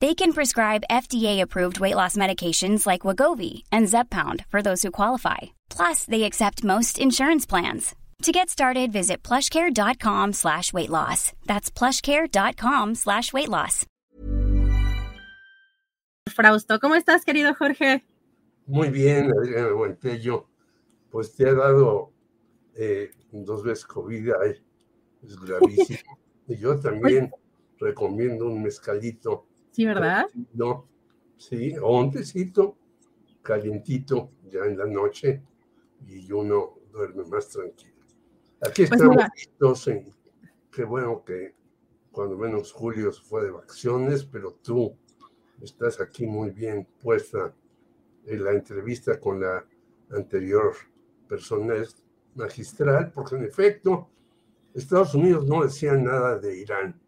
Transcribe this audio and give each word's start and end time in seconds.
They 0.00 0.14
can 0.14 0.32
prescribe 0.32 0.82
FDA-approved 0.90 1.78
weight 1.78 1.94
loss 1.94 2.16
medications 2.16 2.86
like 2.86 3.02
Wagovi 3.02 3.64
and 3.70 3.86
Zepbound 3.86 4.46
for 4.46 4.62
those 4.62 4.82
who 4.82 4.90
qualify. 4.90 5.52
Plus, 5.68 6.06
they 6.06 6.22
accept 6.22 6.64
most 6.64 6.98
insurance 6.98 7.44
plans. 7.44 7.94
To 8.22 8.32
get 8.32 8.48
started, 8.48 8.92
visit 8.92 9.22
plushcare.com 9.22 10.32
slash 10.32 10.72
weight 10.72 10.88
loss. 10.88 11.32
That's 11.44 11.70
plushcare.com 11.70 12.94
slash 12.94 13.32
weight 13.34 13.50
loss. 13.50 13.86
Frausto, 16.30 16.78
¿cómo 16.78 16.94
estás, 16.94 17.24
querido 17.26 17.54
Jorge? 17.54 18.02
Muy 18.66 18.88
bien, 18.88 19.30
Adriana 19.30 19.72
Buentello. 19.72 20.46
Pues 21.10 21.34
te 21.34 21.46
ha 21.46 21.54
dado 21.54 22.12
eh, 22.74 23.10
dos 23.32 23.62
veces 23.62 23.84
COVID, 23.84 24.30
ay, 24.42 24.62
es 25.24 25.36
gravísimo. 25.36 26.18
y 26.48 26.56
yo 26.56 26.78
también 26.80 27.30
recomiendo 27.78 28.46
un 28.46 28.62
mezcalito 28.62 29.49
Sí, 29.70 29.86
¿verdad? 29.86 30.26
No, 30.52 30.86
sí, 31.36 31.76
o 31.78 31.98
un 31.98 32.10
tecito 32.10 32.76
calientito 33.42 34.30
ya 34.48 34.60
en 34.64 34.76
la 34.76 34.86
noche 34.86 35.42
y 36.06 36.30
uno 36.32 36.78
duerme 36.92 37.24
más 37.24 37.48
tranquilo. 37.48 37.94
Aquí 38.60 38.86
pues 38.86 39.00
estamos 39.36 39.90
qué 40.70 40.84
bueno 40.84 41.24
que 41.24 41.54
cuando 42.12 42.36
menos 42.36 42.72
Julio 42.72 43.12
se 43.12 43.22
fue 43.22 43.44
de 43.44 43.50
vacaciones, 43.50 44.24
pero 44.24 44.52
tú 44.62 44.96
estás 45.60 46.00
aquí 46.00 46.26
muy 46.26 46.50
bien 46.50 46.86
puesta 47.00 47.54
en 48.26 48.44
la 48.44 48.52
entrevista 48.52 49.18
con 49.18 49.40
la 49.40 49.64
anterior 50.10 50.74
persona 51.28 51.74
magistral, 52.34 53.12
porque 53.12 53.36
en 53.36 53.44
efecto 53.44 54.08
Estados 54.74 55.14
Unidos 55.14 55.46
no 55.46 55.64
decía 55.64 55.94
nada 55.94 56.38
de 56.38 56.58
Irán. 56.58 57.00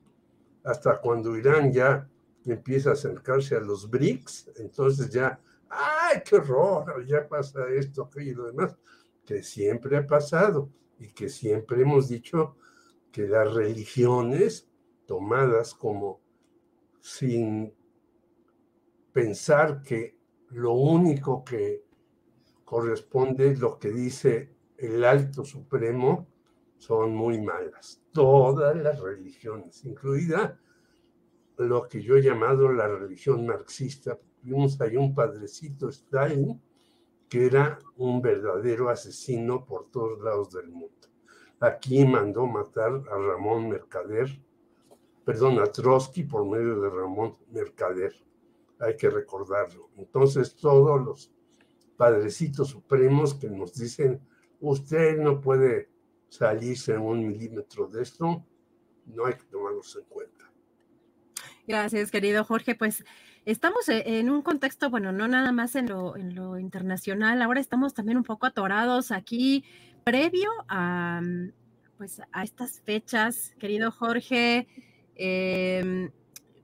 Hasta 0.65 1.01
cuando 1.01 1.37
Irán 1.37 1.73
ya 1.73 2.09
empieza 2.47 2.91
a 2.91 2.93
acercarse 2.95 3.57
a 3.57 3.61
los 3.61 3.89
BRICS, 3.89 4.53
entonces 4.57 5.11
ya, 5.11 5.41
¡ay, 5.69 6.23
qué 6.25 6.37
horror! 6.37 7.07
Ya 7.07 7.29
pasa 7.29 7.69
esto, 7.69 8.05
aquello 8.05 8.31
y 8.31 8.35
lo 8.35 8.47
demás, 8.47 8.77
que 9.25 9.43
siempre 9.43 9.97
ha 9.97 10.07
pasado 10.07 10.71
y 10.99 11.09
que 11.13 11.29
siempre 11.29 11.83
hemos 11.83 12.09
dicho 12.09 12.57
que 13.11 13.29
las 13.29 13.53
religiones 13.53 14.69
tomadas 15.07 15.75
como 15.75 16.21
sin 17.01 17.75
pensar 19.13 19.83
que 19.83 20.17
lo 20.51 20.73
único 20.73 21.45
que 21.45 21.85
corresponde 22.65 23.51
es 23.51 23.61
lo 23.61 23.79
que 23.79 23.91
dice 23.91 24.55
el 24.79 25.05
alto 25.05 25.45
supremo, 25.45 26.27
son 26.79 27.15
muy 27.15 27.41
malas. 27.41 28.03
Todas 28.13 28.77
las 28.77 28.99
religiones, 29.01 29.85
incluida 29.85 30.59
lo 31.59 31.89
que 31.89 32.03
yo 32.03 32.17
he 32.17 32.23
llamado 32.23 32.71
la 32.73 32.89
religión 32.89 33.47
marxista. 33.47 34.19
Vimos 34.43 34.81
ahí 34.81 34.97
un 34.97 35.15
padrecito 35.15 35.89
Stalin 35.89 36.61
que 37.29 37.47
era 37.47 37.79
un 37.97 38.21
verdadero 38.21 38.91
asesino 38.91 39.65
por 39.65 39.91
todos 39.91 40.21
lados 40.21 40.51
del 40.53 40.69
mundo. 40.69 41.09
Aquí 41.61 42.05
mandó 42.05 42.47
matar 42.47 42.93
a 43.11 43.17
Ramón 43.17 43.71
Mercader, 43.71 44.29
perdón, 45.25 45.59
a 45.59 45.65
Trotsky 45.65 46.25
por 46.25 46.45
medio 46.45 46.79
de 46.81 46.91
Ramón 46.91 47.39
Mercader. 47.51 48.13
Hay 48.81 48.97
que 48.97 49.09
recordarlo. 49.09 49.89
Entonces, 49.97 50.55
todos 50.57 51.01
los 51.01 51.33
padrecitos 51.97 52.69
supremos 52.69 53.33
que 53.33 53.49
nos 53.49 53.73
dicen, 53.75 54.21
usted 54.61 55.17
no 55.17 55.41
puede 55.41 55.89
salirse 56.29 56.99
un 56.99 57.27
milímetro 57.27 57.87
de 57.87 58.03
esto, 58.03 58.45
no 59.07 59.25
hay 59.25 59.35
que 59.35 59.45
tomarlos 59.45 59.97
en 59.97 60.05
cuenta. 60.05 60.42
Gracias, 61.67 62.11
querido 62.11 62.45
Jorge. 62.45 62.75
Pues 62.75 63.05
estamos 63.45 63.89
e, 63.89 64.19
en 64.19 64.31
un 64.31 64.43
contexto, 64.43 64.91
bueno, 64.91 65.13
no 65.13 65.29
nada 65.29 65.53
más 65.53 65.77
en 65.77 65.89
lo, 65.89 66.17
en 66.17 66.35
lo 66.35 66.59
internacional, 66.59 67.41
ahora 67.41 67.61
estamos 67.61 67.95
también 67.95 68.19
un 68.19 68.25
poco 68.25 68.47
atorados 68.47 69.13
aquí 69.13 69.65
previo 70.05 70.51
a, 70.69 71.21
mm, 71.23 71.53
pues, 71.99 72.21
a 72.33 72.43
estas 72.43 72.81
fechas, 72.81 73.55
querido 73.61 73.93
Jorge, 73.93 74.67
em, 75.15 76.11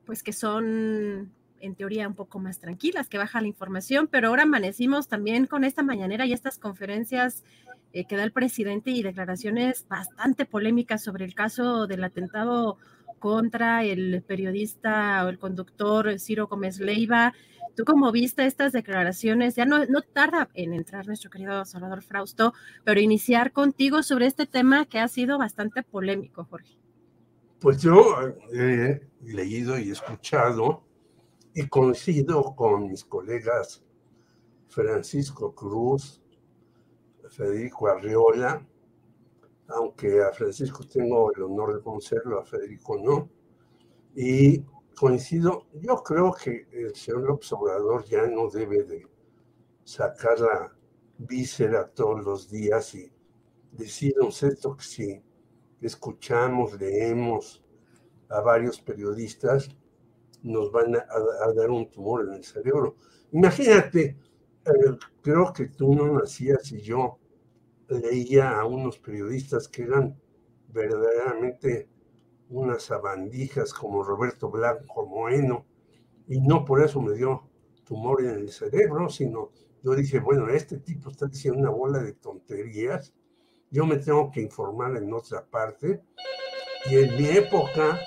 pues 0.04 0.22
que 0.22 0.32
son 0.32 1.32
en 1.60 1.75
teoría 1.75 2.09
un 2.09 2.15
poco 2.15 2.38
más 2.41 2.59
tranquilas, 2.59 3.09
que 3.09 3.19
baja 3.19 3.41
la 3.41 3.47
información, 3.48 4.09
pero 4.09 4.28
ahora 4.28 4.44
amanecimos 4.44 5.09
también 5.09 5.47
con 5.47 5.65
esta 5.65 5.82
mañanera 5.82 6.26
y 6.26 6.32
estas 6.32 6.59
conferencias 6.59 7.44
eh, 7.92 8.04
que 8.04 8.16
da 8.16 8.25
el 8.25 8.32
presidente 8.32 8.91
y 8.91 9.03
declaraciones 9.03 9.86
bastante 9.88 10.44
polémicas 10.44 11.03
sobre 11.03 11.25
el 11.25 11.34
caso 11.34 11.86
del 11.86 12.04
atentado 12.04 12.78
contra 13.19 13.84
el 13.84 14.23
periodista 14.27 15.25
o 15.25 15.29
el 15.29 15.39
conductor 15.39 16.19
Ciro 16.19 16.47
Gómez 16.47 16.81
Leiva. 16.81 17.34
¿Tú 17.77 17.84
cómo 17.84 18.11
viste 18.11 18.45
estas 18.45 18.73
declaraciones? 18.73 19.55
Ya 19.55 19.65
no, 19.65 19.84
no 19.87 20.03
tarda 20.03 20.49
en 20.55 20.75
entrar 20.75 21.06
nuestro 21.06 21.31
querido 21.31 21.65
Salvador 21.65 22.03
Frausto, 22.03 22.53
pero 22.84 23.01
iniciar 23.01 23.53
contigo 23.53 24.03
sobre 24.03 24.27
este 24.27 24.47
tema 24.47 24.87
que 24.87 24.99
ha 24.99 25.09
sido 25.09 25.39
bastante 25.39 25.83
polémico, 25.83 26.45
Jorge. 26.45 26.78
Pues 27.61 27.83
yo 27.83 28.17
he 28.53 29.01
leído 29.23 29.78
y 29.78 29.91
escuchado 29.91 30.84
y 31.55 31.67
coincido 31.67 32.55
con 32.55 32.89
mis 32.89 33.05
colegas 33.05 33.84
Francisco 34.69 35.55
Cruz, 35.55 36.23
Federico 37.31 37.89
Arriola, 37.89 38.67
aunque 39.69 40.23
a 40.23 40.33
Francisco 40.33 40.84
tengo 40.84 41.33
el 41.34 41.43
honor 41.43 41.75
de 41.75 41.83
conocerlo, 41.83 42.41
a 42.41 42.45
Federico 42.45 42.99
no. 42.99 43.29
Y 44.15 44.65
coincido, 44.97 45.67
yo 45.75 46.03
creo 46.03 46.33
que 46.33 46.67
el 46.73 46.95
señor 46.95 47.31
observador 47.31 48.05
ya 48.05 48.27
no 48.27 48.49
debe 48.49 48.83
de 48.84 49.07
sacar 49.84 50.41
la 50.41 50.73
víscera 51.19 51.87
todos 51.89 52.25
los 52.25 52.51
días 52.51 52.95
y 52.95 53.11
decirnos 53.73 54.43
esto 54.43 54.77
que 54.77 54.84
si 54.84 55.23
escuchamos, 55.81 56.78
leemos 56.81 57.62
a 58.28 58.41
varios 58.41 58.81
periodistas, 58.81 59.69
nos 60.43 60.73
van 60.73 60.97
a, 60.97 61.53
dar 61.55 61.71
un 61.71 61.91
tumor 61.91 62.27
en 62.28 62.34
el 62.34 62.45
cerebro. 62.45 62.97
Imagínate, 63.33 64.17
eh, 64.65 64.98
creo 65.22 65.53
que 65.53 65.66
tú 65.66 65.95
no 65.95 66.13
nacías 66.13 66.72
y 66.72 66.81
yo 66.81 67.19
leía 67.89 68.59
a 68.59 68.65
unos 68.65 68.99
periodistas 68.99 69.69
que 69.69 69.83
eran 69.83 70.21
verdaderamente 70.69 71.89
unas 72.51 72.85
sabandijas 72.85 73.73
como 73.73 74.03
Roberto 74.03 74.51
Blanco 74.51 75.07
Moeno, 75.07 75.67
y 76.27 76.41
no 76.41 76.65
por 76.65 76.83
eso 76.83 77.01
me 77.01 77.15
dio 77.15 77.49
tumor 77.85 78.23
en 78.23 78.31
el 78.31 78.51
cerebro, 78.51 79.09
sino 79.09 79.51
yo 79.83 79.95
dije, 79.95 80.19
bueno, 80.21 80.49
este 80.49 80.79
tipo 80.79 81.11
está 81.11 81.27
diciendo 81.27 81.61
una 81.61 81.71
bola 81.71 81.99
de 82.01 82.13
tonterías, 82.13 83.15
yo 83.71 83.87
me 83.87 83.97
tengo 83.97 84.31
que 84.31 84.41
informar 84.41 84.97
en 84.97 85.13
otra 85.13 85.45
parte, 85.47 86.03
y 86.91 86.97
en 86.97 87.17
mi 87.17 87.29
época, 87.29 87.99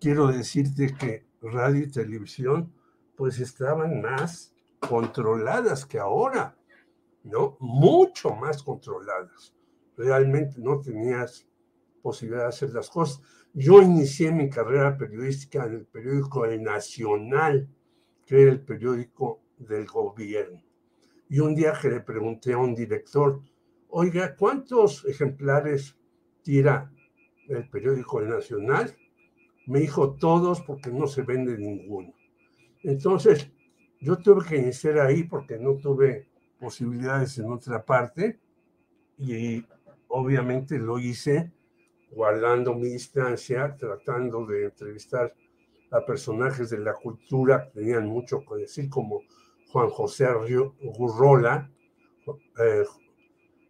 quiero 0.00 0.28
decirte 0.28 0.94
que 0.94 1.26
radio 1.40 1.84
y 1.84 1.90
televisión, 1.90 2.72
pues 3.16 3.40
estaban 3.40 4.00
más 4.00 4.54
controladas 4.80 5.86
que 5.86 5.98
ahora. 5.98 6.56
¿No? 7.24 7.56
Mucho 7.60 8.30
más 8.34 8.62
controladas. 8.62 9.54
Realmente 9.96 10.56
no 10.58 10.80
tenías 10.80 11.46
posibilidad 12.02 12.42
de 12.42 12.48
hacer 12.48 12.70
las 12.70 12.90
cosas. 12.90 13.22
Yo 13.54 13.82
inicié 13.82 14.32
mi 14.32 14.48
carrera 14.48 14.96
periodística 14.96 15.66
en 15.66 15.74
el 15.74 15.86
periódico 15.86 16.44
El 16.44 16.62
Nacional, 16.62 17.68
que 18.26 18.42
era 18.42 18.50
el 18.50 18.60
periódico 18.60 19.42
del 19.58 19.86
gobierno. 19.86 20.62
Y 21.28 21.38
un 21.38 21.54
día 21.54 21.72
que 21.80 21.88
le 21.88 22.00
pregunté 22.00 22.52
a 22.52 22.58
un 22.58 22.74
director, 22.74 23.40
oiga, 23.88 24.34
¿cuántos 24.36 25.04
ejemplares 25.04 25.96
tira 26.42 26.92
el 27.48 27.68
periódico 27.68 28.20
El 28.20 28.30
Nacional? 28.30 28.94
Me 29.66 29.80
dijo 29.80 30.14
todos 30.14 30.60
porque 30.62 30.90
no 30.90 31.06
se 31.06 31.22
vende 31.22 31.56
ninguno. 31.56 32.12
Entonces, 32.82 33.50
yo 34.00 34.18
tuve 34.18 34.44
que 34.46 34.56
iniciar 34.56 34.98
ahí 34.98 35.22
porque 35.24 35.58
no 35.58 35.76
tuve 35.76 36.31
posibilidades 36.62 37.36
en 37.38 37.50
otra 37.50 37.84
parte 37.84 38.38
y 39.18 39.64
obviamente 40.06 40.78
lo 40.78 41.00
hice 41.00 41.50
guardando 42.12 42.74
mi 42.74 42.88
distancia, 42.88 43.76
tratando 43.76 44.46
de 44.46 44.66
entrevistar 44.66 45.34
a 45.90 46.06
personajes 46.06 46.70
de 46.70 46.78
la 46.78 46.94
cultura 46.94 47.64
que 47.64 47.80
tenían 47.80 48.06
mucho 48.06 48.44
que 48.46 48.60
decir, 48.60 48.88
como 48.88 49.22
Juan 49.72 49.90
José 49.90 50.26
Gurrola, 50.82 51.68
eh, 52.58 52.84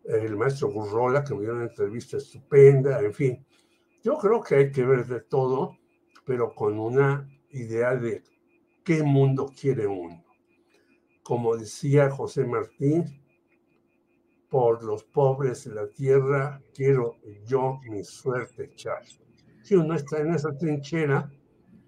el 0.05 0.37
maestro 0.37 0.69
Gurrola, 0.69 1.25
que 1.25 1.35
me 1.35 1.43
dio 1.43 1.55
una 1.55 1.65
entrevista 1.65 2.19
estupenda, 2.19 3.01
en 3.01 3.15
fin. 3.15 3.47
Yo 4.03 4.19
creo 4.19 4.43
que 4.43 4.57
hay 4.57 4.71
que 4.71 4.85
ver 4.85 5.07
de 5.07 5.21
todo, 5.21 5.79
pero 6.27 6.55
con 6.55 6.79
una 6.79 7.27
idea 7.53 7.97
de 7.97 8.23
qué 8.85 9.03
mundo 9.03 9.51
quiere 9.59 9.87
uno. 9.87 10.23
Como 11.23 11.57
decía 11.57 12.11
José 12.11 12.45
Martín, 12.45 13.05
por 14.49 14.83
los 14.85 15.05
pobres 15.05 15.65
de 15.65 15.75
la 15.75 15.87
tierra 15.89 16.61
quiero 16.75 17.17
yo 17.47 17.81
mi 17.89 18.05
suerte 18.05 18.65
echar. 18.65 19.03
Si 19.63 19.75
uno 19.75 19.95
está 19.95 20.19
en 20.19 20.35
esa 20.35 20.57
trinchera, 20.57 21.31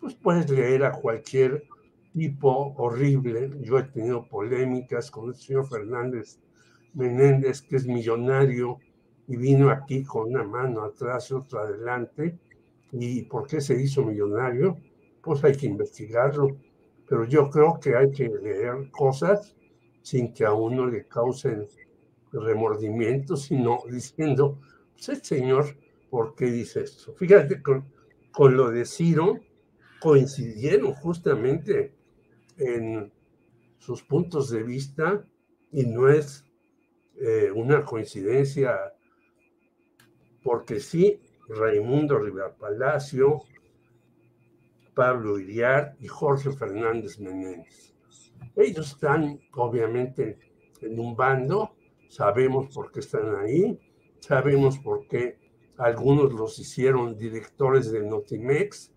pues 0.00 0.14
puedes 0.14 0.48
leer 0.48 0.84
a 0.84 0.92
cualquier 0.92 1.64
tipo 2.14 2.74
horrible. 2.78 3.50
Yo 3.60 3.78
he 3.78 3.82
tenido 3.82 4.26
polémicas 4.26 5.10
con 5.10 5.28
el 5.28 5.34
señor 5.34 5.68
Fernández 5.68 6.38
Menéndez, 6.94 7.60
que 7.62 7.76
es 7.76 7.86
millonario 7.86 8.78
y 9.26 9.36
vino 9.36 9.70
aquí 9.70 10.04
con 10.04 10.30
una 10.30 10.44
mano 10.44 10.84
atrás 10.84 11.30
y 11.30 11.34
otra 11.34 11.62
adelante. 11.62 12.38
¿Y 12.92 13.22
por 13.22 13.46
qué 13.46 13.60
se 13.60 13.80
hizo 13.80 14.04
millonario? 14.04 14.78
Pues 15.22 15.42
hay 15.44 15.56
que 15.56 15.66
investigarlo. 15.66 16.56
Pero 17.08 17.24
yo 17.24 17.50
creo 17.50 17.78
que 17.80 17.96
hay 17.96 18.10
que 18.10 18.28
leer 18.28 18.90
cosas 18.90 19.54
sin 20.02 20.32
que 20.32 20.44
a 20.44 20.52
uno 20.52 20.86
le 20.86 21.06
causen 21.06 21.66
remordimiento, 22.32 23.36
sino 23.36 23.80
diciendo, 23.90 24.60
pues 24.92 25.08
el 25.08 25.22
señor, 25.22 25.76
¿por 26.10 26.34
qué 26.34 26.46
dice 26.46 26.82
esto? 26.82 27.14
Fíjate, 27.14 27.62
con, 27.62 27.84
con 28.32 28.56
lo 28.56 28.70
de 28.70 28.84
Ciro 28.84 29.40
coincidieron 30.00 30.92
justamente 30.94 31.94
en 32.58 33.12
sus 33.78 34.02
puntos 34.02 34.50
de 34.50 34.62
vista 34.62 35.24
y 35.72 35.86
no 35.86 36.08
es 36.08 36.44
eh, 37.16 37.50
una 37.54 37.84
coincidencia 37.84 38.94
porque 40.42 40.78
sí, 40.78 41.20
Raimundo 41.48 42.18
Rivera 42.18 42.54
Palacio, 42.54 43.40
Pablo 44.94 45.38
Iriar 45.38 45.96
y 46.00 46.06
Jorge 46.06 46.52
Fernández 46.52 47.18
Menéndez. 47.18 47.94
Ellos 48.56 48.92
están 48.92 49.40
obviamente 49.52 50.38
en 50.80 50.98
un 50.98 51.16
bando, 51.16 51.74
sabemos 52.08 52.74
por 52.74 52.92
qué 52.92 53.00
están 53.00 53.34
ahí, 53.36 53.78
sabemos 54.20 54.78
por 54.78 55.06
qué 55.08 55.38
algunos 55.78 56.32
los 56.32 56.58
hicieron 56.58 57.18
directores 57.18 57.90
de 57.90 58.06
Notimex, 58.06 58.92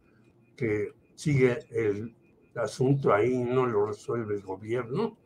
que 0.55 0.93
sigue 1.15 1.59
el 1.71 2.15
asunto 2.55 3.13
ahí, 3.13 3.43
no 3.43 3.65
lo 3.65 3.87
resuelve 3.87 4.35
el 4.35 4.41
gobierno, 4.41 5.17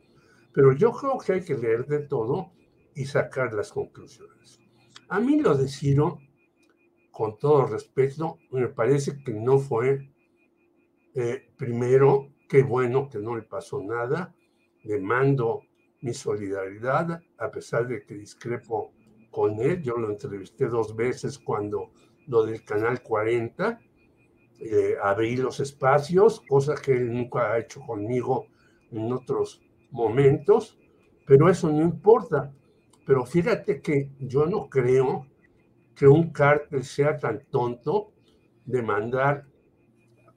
pero 0.52 0.72
yo 0.72 0.92
creo 0.92 1.18
que 1.18 1.32
hay 1.34 1.44
que 1.44 1.56
leer 1.56 1.86
de 1.86 2.00
todo 2.00 2.52
y 2.94 3.04
sacar 3.04 3.52
las 3.54 3.72
conclusiones. 3.72 4.60
A 5.08 5.20
mí 5.20 5.40
lo 5.40 5.56
de 5.56 5.68
Ciro, 5.68 6.18
con 7.10 7.38
todo 7.38 7.66
respeto, 7.66 8.38
me 8.50 8.68
parece 8.68 9.22
que 9.22 9.32
no 9.32 9.58
fue, 9.58 10.11
eh, 11.14 11.48
primero, 11.56 12.28
qué 12.48 12.62
bueno 12.62 13.08
que 13.08 13.18
no 13.18 13.36
le 13.36 13.42
pasó 13.42 13.82
nada, 13.82 14.34
le 14.84 14.98
mando 14.98 15.62
mi 16.00 16.12
solidaridad, 16.12 17.22
a 17.38 17.50
pesar 17.50 17.86
de 17.86 18.02
que 18.04 18.14
discrepo 18.14 18.92
con 19.30 19.60
él, 19.60 19.82
yo 19.82 19.96
lo 19.96 20.10
entrevisté 20.10 20.66
dos 20.66 20.94
veces 20.94 21.38
cuando 21.38 21.92
lo 22.26 22.44
del 22.44 22.64
Canal 22.64 23.02
40, 23.02 23.80
eh, 24.60 24.94
abrir 25.02 25.40
los 25.40 25.60
espacios, 25.60 26.40
cosa 26.48 26.74
que 26.74 26.92
él 26.92 27.12
nunca 27.12 27.52
ha 27.52 27.58
hecho 27.58 27.80
conmigo 27.80 28.46
en 28.90 29.12
otros 29.12 29.60
momentos, 29.90 30.78
pero 31.26 31.48
eso 31.48 31.70
no 31.70 31.82
importa. 31.82 32.52
Pero 33.04 33.24
fíjate 33.26 33.80
que 33.80 34.10
yo 34.20 34.46
no 34.46 34.68
creo 34.68 35.26
que 35.94 36.06
un 36.06 36.30
cártel 36.30 36.84
sea 36.84 37.16
tan 37.16 37.44
tonto 37.50 38.12
de 38.64 38.82
mandar 38.82 39.46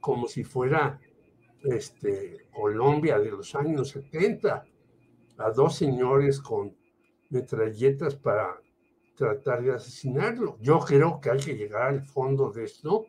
como 0.06 0.28
si 0.28 0.44
fuera 0.44 1.00
este, 1.64 2.46
Colombia 2.54 3.18
de 3.18 3.32
los 3.32 3.56
años 3.56 3.90
70 3.90 4.64
a 5.40 5.50
dos 5.50 5.78
señores 5.78 6.40
con 6.40 6.78
metralletas 7.32 8.14
para 8.14 8.62
tratar 9.16 9.64
de 9.64 9.74
asesinarlo. 9.74 10.60
Yo 10.62 10.78
creo 10.78 11.20
que 11.20 11.32
hay 11.32 11.40
que 11.40 11.56
llegar 11.56 11.88
al 11.88 12.04
fondo 12.04 12.52
de 12.52 12.66
esto 12.66 13.08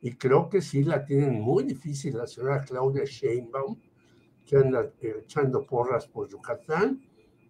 y 0.00 0.16
creo 0.16 0.48
que 0.48 0.60
sí 0.60 0.82
la 0.82 1.04
tienen 1.04 1.40
muy 1.40 1.62
difícil 1.62 2.16
la 2.18 2.26
señora 2.26 2.64
Claudia 2.64 3.04
Sheinbaum, 3.04 3.80
que 4.44 4.56
anda 4.56 4.92
echando 5.00 5.64
porras 5.64 6.08
por 6.08 6.28
Yucatán, 6.28 7.00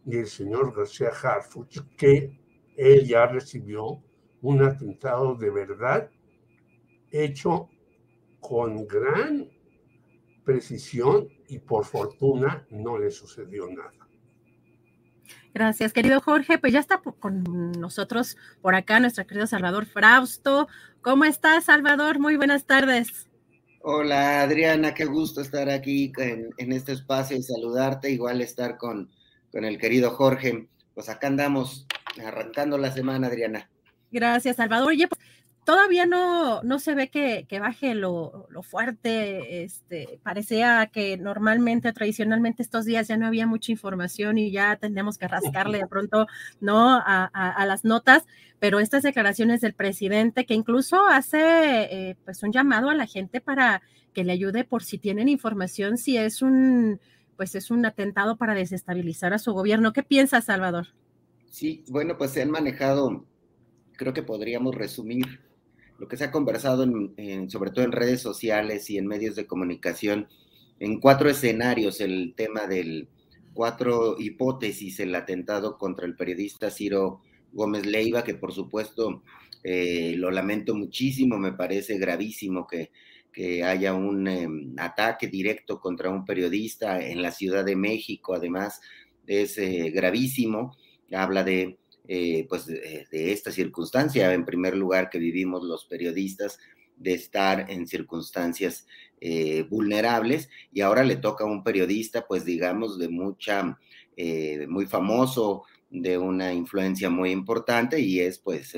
y 0.04 0.18
el 0.18 0.26
señor 0.26 0.76
García 0.76 1.08
Harfuch, 1.08 1.78
que 1.96 2.38
él 2.76 3.06
ya 3.06 3.24
recibió 3.24 4.02
un 4.42 4.62
atentado 4.62 5.34
de 5.34 5.48
verdad 5.48 6.10
hecho 7.10 7.70
con 8.42 8.88
gran 8.88 9.48
precisión 10.44 11.28
y 11.48 11.60
por 11.60 11.84
fortuna 11.84 12.66
no 12.70 12.98
le 12.98 13.12
sucedió 13.12 13.68
nada. 13.68 13.92
Gracias, 15.54 15.92
querido 15.92 16.20
Jorge. 16.20 16.58
Pues 16.58 16.72
ya 16.72 16.80
está 16.80 16.98
con 16.98 17.72
nosotros 17.72 18.36
por 18.60 18.74
acá 18.74 18.98
nuestro 18.98 19.26
querido 19.26 19.46
Salvador 19.46 19.86
Frausto. 19.86 20.66
¿Cómo 21.02 21.24
estás, 21.24 21.66
Salvador? 21.66 22.18
Muy 22.18 22.36
buenas 22.36 22.66
tardes. 22.66 23.28
Hola, 23.80 24.42
Adriana, 24.42 24.92
qué 24.92 25.04
gusto 25.04 25.40
estar 25.40 25.70
aquí 25.70 26.12
en, 26.18 26.72
este 26.72 26.92
espacio 26.92 27.36
y 27.36 27.42
saludarte. 27.42 28.10
Igual 28.10 28.40
estar 28.40 28.76
con, 28.76 29.08
con 29.52 29.64
el 29.64 29.78
querido 29.78 30.10
Jorge. 30.10 30.68
Pues 30.94 31.08
acá 31.08 31.28
andamos 31.28 31.86
arrancando 32.24 32.76
la 32.76 32.90
semana, 32.90 33.28
Adriana. 33.28 33.70
Gracias, 34.10 34.56
Salvador. 34.56 34.88
Oye, 34.88 35.06
pues 35.06 35.20
todavía 35.64 36.06
no, 36.06 36.62
no 36.62 36.78
se 36.78 36.94
ve 36.94 37.08
que, 37.08 37.46
baje 37.60 37.94
lo, 37.94 38.48
fuerte. 38.62 39.64
Este, 39.64 40.18
parecía 40.22 40.90
que 40.92 41.16
normalmente 41.16 41.92
tradicionalmente 41.92 42.62
estos 42.62 42.84
días 42.84 43.08
ya 43.08 43.16
no 43.16 43.26
había 43.26 43.46
mucha 43.46 43.72
información 43.72 44.38
y 44.38 44.50
ya 44.50 44.76
tendríamos 44.76 45.18
que 45.18 45.28
rascarle 45.28 45.78
de 45.78 45.86
pronto, 45.86 46.26
¿no? 46.60 47.00
A, 47.04 47.30
las 47.66 47.84
notas, 47.84 48.26
pero 48.58 48.80
estas 48.80 49.04
declaraciones 49.04 49.60
del 49.60 49.72
presidente 49.72 50.44
que 50.44 50.54
incluso 50.54 51.06
hace 51.06 51.38
eh, 51.38 52.16
pues 52.24 52.42
un 52.42 52.52
llamado 52.52 52.90
a 52.90 52.94
la 52.94 53.06
gente 53.06 53.40
para 53.40 53.82
que 54.12 54.24
le 54.24 54.32
ayude 54.32 54.64
por 54.64 54.82
si 54.82 54.98
tienen 54.98 55.28
información, 55.28 55.96
si 55.96 56.16
es 56.16 56.42
un, 56.42 57.00
pues 57.36 57.54
es 57.54 57.70
un 57.70 57.86
atentado 57.86 58.36
para 58.36 58.54
desestabilizar 58.54 59.32
a 59.32 59.38
su 59.38 59.52
gobierno. 59.52 59.92
¿Qué 59.92 60.02
piensas, 60.02 60.46
Salvador? 60.46 60.88
Sí, 61.50 61.84
bueno, 61.88 62.18
pues 62.18 62.32
se 62.32 62.42
han 62.42 62.50
manejado, 62.50 63.24
creo 63.92 64.12
que 64.12 64.22
podríamos 64.22 64.74
resumir 64.74 65.51
lo 66.02 66.08
que 66.08 66.16
se 66.16 66.24
ha 66.24 66.32
conversado, 66.32 66.84
sobre 67.46 67.70
todo 67.70 67.84
en 67.84 67.92
redes 67.92 68.20
sociales 68.20 68.90
y 68.90 68.98
en 68.98 69.06
medios 69.06 69.36
de 69.36 69.46
comunicación, 69.46 70.26
en 70.80 70.98
cuatro 70.98 71.30
escenarios, 71.30 72.00
el 72.00 72.34
tema 72.36 72.66
del 72.66 73.08
cuatro 73.54 74.16
hipótesis, 74.18 74.98
el 74.98 75.14
atentado 75.14 75.78
contra 75.78 76.04
el 76.04 76.16
periodista 76.16 76.72
Ciro 76.72 77.20
Gómez 77.52 77.86
Leiva, 77.86 78.24
que 78.24 78.34
por 78.34 78.52
supuesto 78.52 79.22
eh, 79.62 80.14
lo 80.16 80.32
lamento 80.32 80.74
muchísimo, 80.74 81.38
me 81.38 81.52
parece 81.52 81.98
gravísimo 81.98 82.66
que, 82.66 82.90
que 83.32 83.62
haya 83.62 83.94
un 83.94 84.26
em, 84.26 84.74
ataque 84.78 85.28
directo 85.28 85.78
contra 85.78 86.10
un 86.10 86.24
periodista 86.24 87.00
en 87.00 87.22
la 87.22 87.30
Ciudad 87.30 87.64
de 87.64 87.76
México, 87.76 88.34
además 88.34 88.80
es 89.24 89.56
eh, 89.56 89.92
gravísimo, 89.94 90.76
habla 91.12 91.44
de 91.44 91.78
eh, 92.08 92.46
pues 92.48 92.66
de, 92.66 93.06
esta 93.10 93.52
circunstancia, 93.52 94.32
en 94.32 94.44
primer 94.44 94.76
lugar, 94.76 95.08
que 95.10 95.18
vivimos 95.18 95.62
los 95.64 95.84
periodistas, 95.86 96.58
de 96.96 97.14
estar 97.14 97.70
en 97.70 97.86
circunstancias 97.86 98.86
eh, 99.20 99.64
vulnerables 99.68 100.48
y 100.72 100.82
ahora 100.82 101.04
le 101.04 101.16
toca 101.16 101.44
a 101.44 101.48
un 101.48 101.64
periodista, 101.64 102.26
pues 102.26 102.44
digamos, 102.44 102.98
de 102.98 103.08
mucha, 103.08 103.78
eh, 104.16 104.66
muy 104.68 104.86
famoso, 104.86 105.64
de 105.90 106.16
una 106.16 106.54
influencia 106.54 107.10
muy 107.10 107.30
importante 107.30 108.00
y 108.00 108.20
es 108.20 108.38
pues 108.38 108.72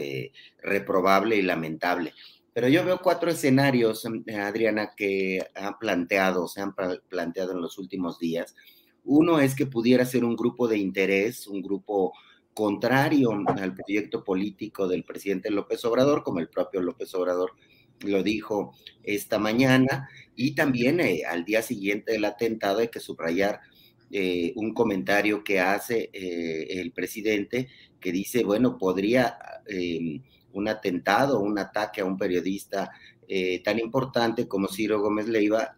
reprobable 0.62 1.36
y 1.36 1.42
lamentable. 1.42 2.12
Pero 2.52 2.68
yo 2.68 2.84
veo 2.84 3.00
cuatro 3.02 3.30
escenarios, 3.30 4.06
Adriana, 4.32 4.92
que 4.96 5.44
han 5.54 5.78
planteado, 5.78 6.48
se 6.48 6.60
han 6.60 6.74
planteado 7.08 7.52
en 7.52 7.60
los 7.60 7.78
últimos 7.78 8.18
días. 8.18 8.54
Uno 9.04 9.40
es 9.40 9.54
que 9.54 9.66
pudiera 9.66 10.04
ser 10.04 10.24
un 10.24 10.36
grupo 10.36 10.66
de 10.66 10.78
interés, 10.78 11.46
un 11.46 11.62
grupo 11.62 12.12
contrario 12.54 13.32
al 13.32 13.74
proyecto 13.74 14.24
político 14.24 14.86
del 14.88 15.04
presidente 15.04 15.50
López 15.50 15.84
Obrador, 15.84 16.22
como 16.22 16.38
el 16.38 16.48
propio 16.48 16.80
López 16.80 17.12
Obrador 17.14 17.52
lo 18.00 18.22
dijo 18.22 18.74
esta 19.02 19.38
mañana, 19.38 20.08
y 20.36 20.54
también 20.54 21.00
eh, 21.00 21.22
al 21.28 21.44
día 21.44 21.62
siguiente 21.62 22.12
del 22.12 22.24
atentado 22.24 22.78
hay 22.78 22.88
que 22.88 23.00
subrayar 23.00 23.60
eh, 24.10 24.52
un 24.56 24.72
comentario 24.72 25.42
que 25.42 25.60
hace 25.60 26.10
eh, 26.12 26.80
el 26.80 26.92
presidente 26.92 27.68
que 28.00 28.12
dice, 28.12 28.44
bueno, 28.44 28.78
podría 28.78 29.38
un 30.52 30.68
atentado, 30.68 31.40
un 31.40 31.58
ataque 31.58 32.02
a 32.02 32.04
un 32.04 32.18
periodista 32.18 32.90
tan 33.64 33.78
importante 33.78 34.46
como 34.46 34.68
Ciro 34.68 35.00
Gómez 35.00 35.26
Leiva, 35.26 35.74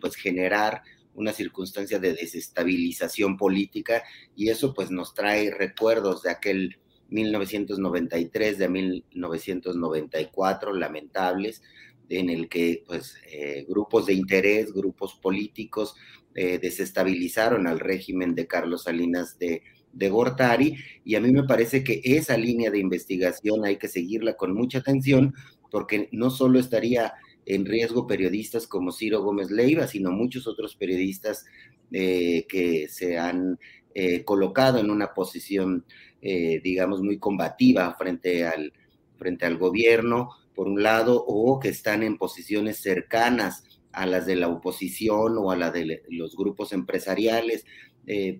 pues 0.00 0.14
generar 0.14 0.82
una 1.16 1.32
circunstancia 1.32 1.98
de 1.98 2.14
desestabilización 2.14 3.36
política 3.36 4.04
y 4.36 4.50
eso 4.50 4.72
pues 4.72 4.90
nos 4.90 5.14
trae 5.14 5.50
recuerdos 5.50 6.22
de 6.22 6.30
aquel 6.30 6.78
1993, 7.08 8.58
de 8.58 8.68
1994, 8.68 10.74
lamentables, 10.74 11.62
en 12.08 12.30
el 12.30 12.48
que 12.48 12.84
pues 12.86 13.16
eh, 13.30 13.64
grupos 13.68 14.06
de 14.06 14.14
interés, 14.14 14.72
grupos 14.72 15.14
políticos 15.14 15.94
eh, 16.34 16.58
desestabilizaron 16.58 17.66
al 17.66 17.80
régimen 17.80 18.34
de 18.34 18.46
Carlos 18.46 18.84
Salinas 18.84 19.38
de, 19.38 19.62
de 19.92 20.08
Gortari 20.08 20.76
y 21.04 21.14
a 21.14 21.20
mí 21.20 21.32
me 21.32 21.44
parece 21.44 21.82
que 21.82 22.00
esa 22.04 22.36
línea 22.36 22.70
de 22.70 22.78
investigación 22.78 23.64
hay 23.64 23.76
que 23.76 23.88
seguirla 23.88 24.36
con 24.36 24.54
mucha 24.54 24.78
atención 24.78 25.34
porque 25.70 26.08
no 26.12 26.30
solo 26.30 26.60
estaría 26.60 27.14
en 27.46 27.64
riesgo 27.64 28.06
periodistas 28.06 28.66
como 28.66 28.92
Ciro 28.92 29.22
Gómez 29.22 29.50
Leiva, 29.50 29.86
sino 29.86 30.10
muchos 30.10 30.46
otros 30.48 30.74
periodistas 30.74 31.46
eh, 31.92 32.44
que 32.48 32.88
se 32.88 33.16
han 33.16 33.58
eh, 33.94 34.24
colocado 34.24 34.78
en 34.78 34.90
una 34.90 35.14
posición, 35.14 35.84
eh, 36.20 36.60
digamos, 36.62 37.00
muy 37.00 37.18
combativa 37.18 37.94
frente 37.96 38.44
al, 38.44 38.72
frente 39.16 39.46
al 39.46 39.56
gobierno, 39.56 40.30
por 40.54 40.66
un 40.66 40.82
lado, 40.82 41.24
o 41.24 41.60
que 41.60 41.68
están 41.68 42.02
en 42.02 42.18
posiciones 42.18 42.78
cercanas 42.78 43.62
a 43.92 44.06
las 44.06 44.26
de 44.26 44.36
la 44.36 44.48
oposición 44.48 45.38
o 45.38 45.52
a 45.52 45.56
la 45.56 45.70
de 45.70 46.02
los 46.10 46.36
grupos 46.36 46.72
empresariales. 46.72 47.64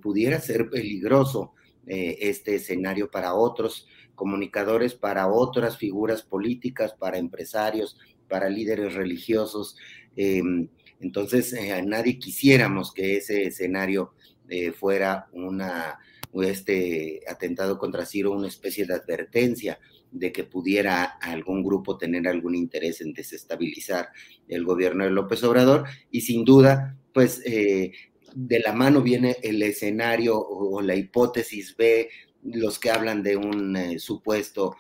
pudiera 0.03 0.39
ser 0.41 0.69
peligroso 0.71 1.53
este 1.87 2.57
escenario 2.57 3.11
para 3.11 3.35
otros 3.35 3.87
comunicadores, 4.15 4.95
para 4.95 5.29
otras 5.29 5.77
figuras 5.77 6.23
políticas, 6.23 6.95
para 6.95 7.19
empresarios, 7.19 7.97
para 8.29 8.49
líderes 8.49 8.95
religiosos. 8.95 9.77
Em, 10.17 10.69
entonces, 11.01 11.53
eh, 11.53 11.83
nadie 11.85 12.19
quisiéramos 12.19 12.93
que 12.93 13.19
ese 13.19 13.45
escenario 13.45 14.13
eh, 14.49 14.73
fuera 14.73 15.29
una, 15.33 15.99
este 16.43 17.21
atentado 17.29 17.79
contra 17.79 18.07
Ciro 18.07 18.33
una 18.33 18.49
especie 18.49 18.87
de 18.87 18.95
advertencia 18.95 19.79
de 20.11 20.33
que 20.33 20.45
pudiera 20.45 21.05
algún 21.05 21.63
grupo 21.63 21.99
tener 21.99 22.29
algún 22.29 22.55
interés 22.55 23.01
en 23.01 23.13
desestabilizar 23.13 24.09
el 24.49 24.65
gobierno 24.65 25.05
de 25.05 25.11
López 25.11 25.43
Obrador 25.45 25.85
y 26.11 26.23
sin 26.23 26.45
duda, 26.45 26.97
pues 27.13 27.43
eh, 27.45 27.93
de 28.35 28.61
la 28.61 28.73
mano 28.73 29.03
viene 29.03 29.37
el 29.43 29.63
escenario 29.63 30.39
o, 30.39 30.81
la 30.81 30.95
hipótesis 30.95 31.75
B, 31.77 32.09
los 32.45 32.79
que 32.79 32.91
hablan 32.91 33.23
de 33.23 33.37
un 33.37 33.99
supuesto 33.99 34.77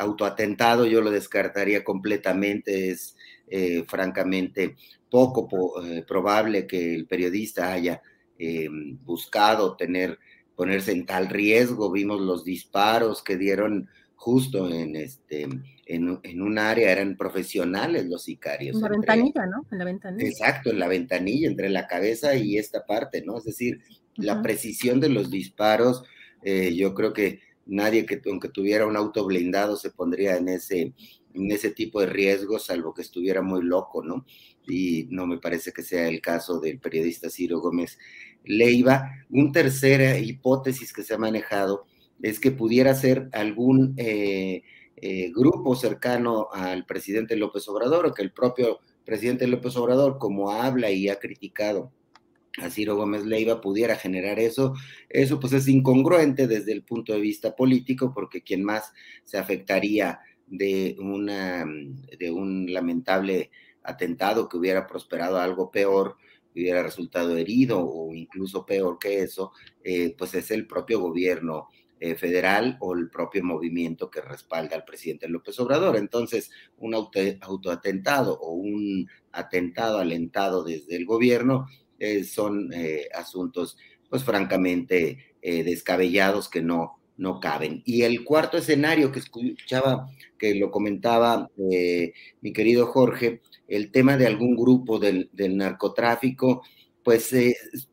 autoatentado 0.00 0.86
yo 0.86 1.02
lo 1.02 1.10
descartaría 1.10 1.84
completamente, 1.84 2.90
es 2.90 3.16
eh, 3.48 3.84
francamente 3.86 4.76
poco 5.10 5.84
eh, 5.84 6.04
probable 6.06 6.66
que 6.66 6.94
el 6.94 7.06
periodista 7.06 7.72
haya 7.72 8.00
eh, 8.38 8.68
buscado 9.04 9.76
tener, 9.76 10.18
ponerse 10.56 10.92
en 10.92 11.04
tal 11.04 11.28
riesgo. 11.28 11.92
Vimos 11.92 12.20
los 12.20 12.44
disparos 12.44 13.22
que 13.22 13.36
dieron 13.36 13.88
justo 14.14 14.70
en 14.70 14.96
este 14.96 15.48
en, 15.86 16.40
un 16.40 16.58
área, 16.58 16.92
eran 16.92 17.16
profesionales 17.16 18.06
los 18.06 18.22
sicarios. 18.22 18.76
En 18.76 18.82
la 18.82 18.88
ventanilla, 18.88 19.46
¿no? 19.46 19.66
En 19.72 19.78
la 19.78 19.84
ventanilla. 19.84 20.28
Exacto, 20.28 20.70
en 20.70 20.78
la 20.78 20.86
ventanilla, 20.86 21.48
entre 21.48 21.68
la 21.68 21.88
cabeza 21.88 22.36
y 22.36 22.56
esta 22.56 22.86
parte, 22.86 23.22
¿no? 23.22 23.38
Es 23.38 23.44
decir, 23.44 23.80
la 24.14 24.40
precisión 24.40 25.00
de 25.00 25.08
los 25.08 25.30
disparos, 25.30 26.04
yo 26.44 26.94
creo 26.94 27.12
que 27.12 27.40
nadie 27.70 28.04
que 28.04 28.20
aunque 28.28 28.48
tuviera 28.48 28.86
un 28.86 28.96
auto 28.96 29.24
blindado 29.24 29.76
se 29.76 29.90
pondría 29.90 30.36
en 30.36 30.48
ese, 30.48 30.92
en 31.34 31.50
ese 31.50 31.70
tipo 31.70 32.00
de 32.00 32.06
riesgos, 32.06 32.66
salvo 32.66 32.92
que 32.92 33.02
estuviera 33.02 33.42
muy 33.42 33.62
loco, 33.62 34.02
¿no? 34.02 34.26
Y 34.66 35.06
no 35.10 35.26
me 35.26 35.38
parece 35.38 35.72
que 35.72 35.82
sea 35.82 36.08
el 36.08 36.20
caso 36.20 36.60
del 36.60 36.78
periodista 36.78 37.30
Ciro 37.30 37.60
Gómez 37.60 37.98
Leiva. 38.44 39.10
Una 39.30 39.52
tercera 39.52 40.18
hipótesis 40.18 40.92
que 40.92 41.02
se 41.02 41.14
ha 41.14 41.18
manejado 41.18 41.86
es 42.22 42.40
que 42.40 42.50
pudiera 42.50 42.94
ser 42.94 43.28
algún 43.32 43.94
eh, 43.96 44.62
eh, 44.96 45.32
grupo 45.34 45.74
cercano 45.76 46.48
al 46.52 46.84
presidente 46.84 47.36
López 47.36 47.66
Obrador 47.68 48.06
o 48.06 48.14
que 48.14 48.22
el 48.22 48.32
propio 48.32 48.80
presidente 49.04 49.46
López 49.46 49.76
Obrador, 49.76 50.18
como 50.18 50.50
habla 50.50 50.90
y 50.90 51.08
ha 51.08 51.18
criticado 51.18 51.92
a 52.58 52.70
Ciro 52.70 52.96
Gómez 52.96 53.24
Leiva 53.24 53.60
pudiera 53.60 53.96
generar 53.96 54.38
eso, 54.40 54.74
eso 55.08 55.38
pues 55.38 55.52
es 55.52 55.68
incongruente 55.68 56.46
desde 56.46 56.72
el 56.72 56.82
punto 56.82 57.12
de 57.12 57.20
vista 57.20 57.54
político, 57.54 58.12
porque 58.12 58.42
quien 58.42 58.64
más 58.64 58.92
se 59.24 59.38
afectaría 59.38 60.20
de, 60.46 60.96
una, 60.98 61.64
un 62.32 62.72
lamentable 62.72 63.50
atentado 63.82 64.48
que 64.48 64.56
hubiera 64.56 64.86
prosperado 64.86 65.38
algo 65.38 65.70
peor, 65.70 66.16
hubiera 66.52 66.82
resultado 66.82 67.36
herido 67.36 67.80
o 67.80 68.12
incluso 68.12 68.66
peor 68.66 68.98
que 68.98 69.22
eso, 69.22 69.52
eh, 69.84 70.14
pues 70.18 70.34
es 70.34 70.50
el 70.50 70.66
propio 70.66 71.00
gobierno 71.00 71.68
eh, 72.00 72.14
federal 72.14 72.76
o 72.80 72.94
el 72.94 73.10
propio 73.10 73.44
movimiento 73.44 74.10
que 74.10 74.20
respalda 74.20 74.74
al 74.74 74.84
presidente 74.84 75.28
López 75.28 75.60
Obrador. 75.60 75.96
Entonces, 75.96 76.50
un 76.78 76.94
autoatentado 76.94 78.38
o 78.40 78.52
un 78.52 79.06
atentado 79.32 79.98
alentado 79.98 80.64
desde 80.64 80.96
el 80.96 81.04
gobierno 81.04 81.66
eh, 82.00 82.24
son 82.24 82.72
eh, 82.72 83.10
asuntos, 83.14 83.76
pues 84.08 84.24
francamente, 84.24 85.18
eh, 85.42 85.62
descabellados 85.62 86.48
que 86.48 86.62
no, 86.62 86.98
no 87.18 87.40
caben. 87.40 87.82
Y 87.84 88.02
el 88.02 88.24
cuarto 88.24 88.56
escenario 88.56 89.12
que 89.12 89.18
escuchaba, 89.18 90.08
que 90.38 90.54
lo 90.54 90.70
comentaba 90.70 91.50
mi 92.40 92.52
querido 92.54 92.86
Jorge, 92.86 93.42
el 93.68 93.92
tema 93.92 94.16
de 94.16 94.26
algún 94.26 94.56
grupo 94.56 94.98
del, 94.98 95.28
del 95.34 95.58
narcotráfico, 95.58 96.62
pues 97.04 97.34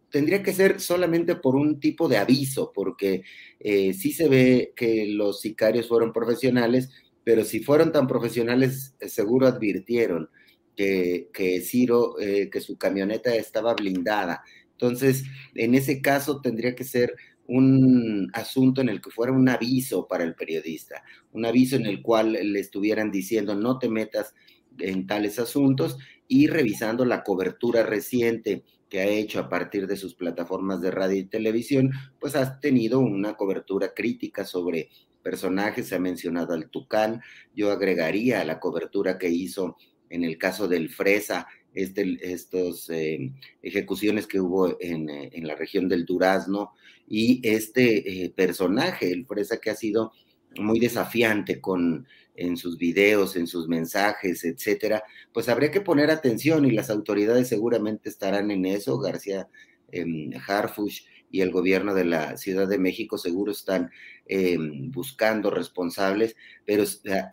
tendría 0.09 0.41
que 0.41 0.53
ser 0.53 0.79
solamente 0.79 1.35
por 1.35 1.57
un 1.57 1.81
tipo 1.81 2.07
de 2.07 2.17
aviso, 2.17 2.71
porque 2.73 3.23
sí 3.61 4.13
se 4.13 4.29
ve 4.29 4.73
que 4.75 5.07
los 5.07 5.41
sicarios 5.41 5.89
fueron 5.89 6.13
profesionales, 6.13 6.89
pero 7.25 7.43
si 7.43 7.59
fueron 7.59 7.91
tan 7.91 8.07
profesionales, 8.07 8.95
seguro 9.01 9.47
advirtieron 9.47 10.29
que, 10.77 11.61
Ciro, 11.61 12.19
eh, 12.19 12.49
que 12.49 12.61
su 12.61 12.77
camioneta 12.77 13.35
estaba 13.35 13.73
blindada. 13.73 14.43
Entonces, 14.71 15.23
en 15.55 15.73
ese 15.73 16.01
caso 16.01 16.39
tendría 16.39 16.75
que 16.75 16.83
ser 16.83 17.15
un 17.47 18.29
asunto 18.33 18.81
en 18.81 18.89
el 18.89 19.01
que 19.01 19.09
fuera 19.09 19.31
un 19.31 19.49
aviso 19.49 20.07
para 20.07 20.23
el 20.23 20.35
periodista, 20.35 21.03
un 21.31 21.45
aviso 21.45 21.77
en 21.77 21.85
el 21.85 22.01
cual 22.01 22.33
le 22.33 22.59
estuvieran 22.59 23.09
diciendo 23.09 23.55
no 23.55 23.79
te 23.79 23.89
metas 23.89 24.35
en 24.79 25.07
tales 25.07 25.39
asuntos 25.39 25.97
y 26.27 26.47
revisando 26.47 27.05
la 27.05 27.23
cobertura 27.23 27.83
reciente 27.83 28.63
que 28.89 28.99
ha 28.99 29.07
hecho 29.07 29.39
a 29.39 29.49
partir 29.49 29.87
de 29.87 29.97
sus 29.97 30.13
plataformas 30.13 30.81
de 30.81 30.91
radio 30.91 31.17
y 31.19 31.25
televisión, 31.25 31.91
pues 32.19 32.35
ha 32.35 32.59
tenido 32.59 32.99
una 32.99 33.35
cobertura 33.35 33.93
crítica 33.93 34.45
sobre 34.45 34.89
personajes, 35.23 35.87
se 35.87 35.95
ha 35.95 35.99
mencionado 35.99 36.53
al 36.53 36.69
Tucán, 36.69 37.21
yo 37.53 37.71
agregaría 37.71 38.41
a 38.41 38.45
la 38.45 38.59
cobertura 38.59 39.17
que 39.17 39.29
hizo 39.29 39.77
en 40.09 40.23
el 40.23 40.37
caso 40.37 40.67
del 40.67 40.89
Fresa, 40.89 41.47
este, 41.73 42.17
estos 42.21 42.89
eh, 42.89 43.31
ejecuciones 43.61 44.25
que 44.25 44.39
hubo 44.39 44.77
en, 44.81 45.09
eh, 45.09 45.29
en, 45.33 45.45
la 45.45 45.55
región 45.55 45.87
del 45.87 46.05
Durazno 46.05 46.73
y 47.07 47.39
este 47.47 48.25
eh, 48.25 48.29
personaje, 48.31 49.11
el 49.11 49.25
Fresa, 49.25 49.57
que 49.57 49.69
ha 49.69 49.75
sido 49.75 50.11
muy 50.55 50.79
desafiante 50.79 51.61
con 51.61 52.07
en 52.37 52.55
sus 52.55 52.77
videos, 52.77 53.35
en 53.35 53.47
sus 53.47 53.67
mensajes, 53.67 54.45
etcétera, 54.45 55.03
pues 55.33 55.49
habría 55.49 55.71
que 55.71 55.81
poner 55.81 56.11
atención 56.11 56.65
y 56.65 56.71
las 56.71 56.89
autoridades 56.89 57.47
seguramente 57.47 58.09
estarán 58.09 58.51
en 58.51 58.65
eso. 58.65 58.99
García 58.99 59.49
eh, 59.91 60.05
Harfush 60.47 61.01
y 61.29 61.41
el 61.41 61.51
gobierno 61.51 61.93
de 61.93 62.05
la 62.05 62.37
Ciudad 62.37 62.67
de 62.67 62.77
México 62.77 63.17
seguro 63.17 63.51
están 63.51 63.89
eh, 64.29 64.57
buscando 64.59 65.49
responsables, 65.49 66.35
pero 66.65 66.83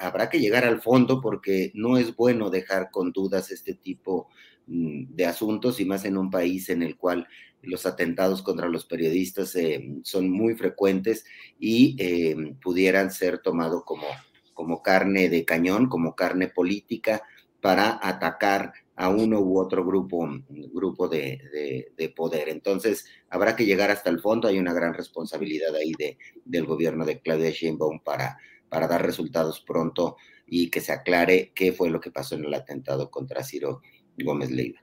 habrá 0.01 0.29
que 0.29 0.41
llegar 0.41 0.65
al 0.65 0.81
fondo 0.81 1.21
porque 1.21 1.71
no 1.75 1.99
es 1.99 2.15
bueno 2.15 2.51
dejar 2.51 2.91
con 2.91 3.13
dudas 3.13 3.51
este 3.51 3.75
tipo 3.75 4.29
mm, 4.67 5.15
de 5.15 5.27
asuntos 5.27 5.81
y 5.81 5.85
más 5.85 6.05
en 6.05 6.17
un 6.17 6.31
país 6.31 6.69
en 6.69 6.83
el 6.83 6.97
cual 6.97 7.27
los 7.63 7.87
atentados 7.87 8.43
contra 8.43 8.69
los 8.69 8.85
periodistas 8.85 9.55
eh, 9.57 9.83
son 10.03 10.31
muy 10.31 10.55
frecuentes 10.55 11.25
y 11.59 11.97
eh, 11.99 12.55
pudieran 12.63 13.11
ser 13.11 13.39
tomados 13.39 13.85
como, 13.85 14.07
como 14.53 14.83
carne 14.83 15.29
de 15.29 15.45
cañón, 15.45 15.89
como 15.89 16.15
carne 16.15 16.49
política 16.49 17.23
para 17.61 17.99
atacar 18.03 18.73
a 18.97 19.09
uno 19.09 19.41
u 19.41 19.59
otro 19.59 19.85
grupo, 19.85 20.29
grupo 20.49 21.09
de, 21.09 22.13
poder. 22.15 22.49
Entonces, 22.49 23.07
habrá 23.29 23.57
que 23.57 23.67
llegar 23.67 23.91
hasta 23.91 24.11
el 24.11 24.21
fondo. 24.21 24.49
Hay 24.49 24.59
una 24.59 24.73
gran 24.73 24.95
responsabilidad 24.95 25.75
ahí 25.75 25.93
de, 25.99 26.19
del 26.45 26.65
gobierno 26.65 27.05
de 27.05 27.21
Claudia 27.21 27.51
Sheinbaum 27.51 28.01
para, 28.01 28.39
para 28.69 28.87
dar 28.87 29.05
resultados 29.05 29.61
pronto 29.61 30.17
y 30.47 30.71
que 30.71 30.81
se 30.81 30.93
aclare 30.93 31.53
qué 31.55 31.73
fue 31.73 31.91
lo 31.91 32.01
que 32.01 32.11
pasó 32.11 32.35
en 32.37 32.45
el 32.45 32.55
atentado 32.55 33.11
contra 33.11 33.43
Ciro 33.43 33.83
Gómez 34.17 34.51
Leiva. 34.51 34.81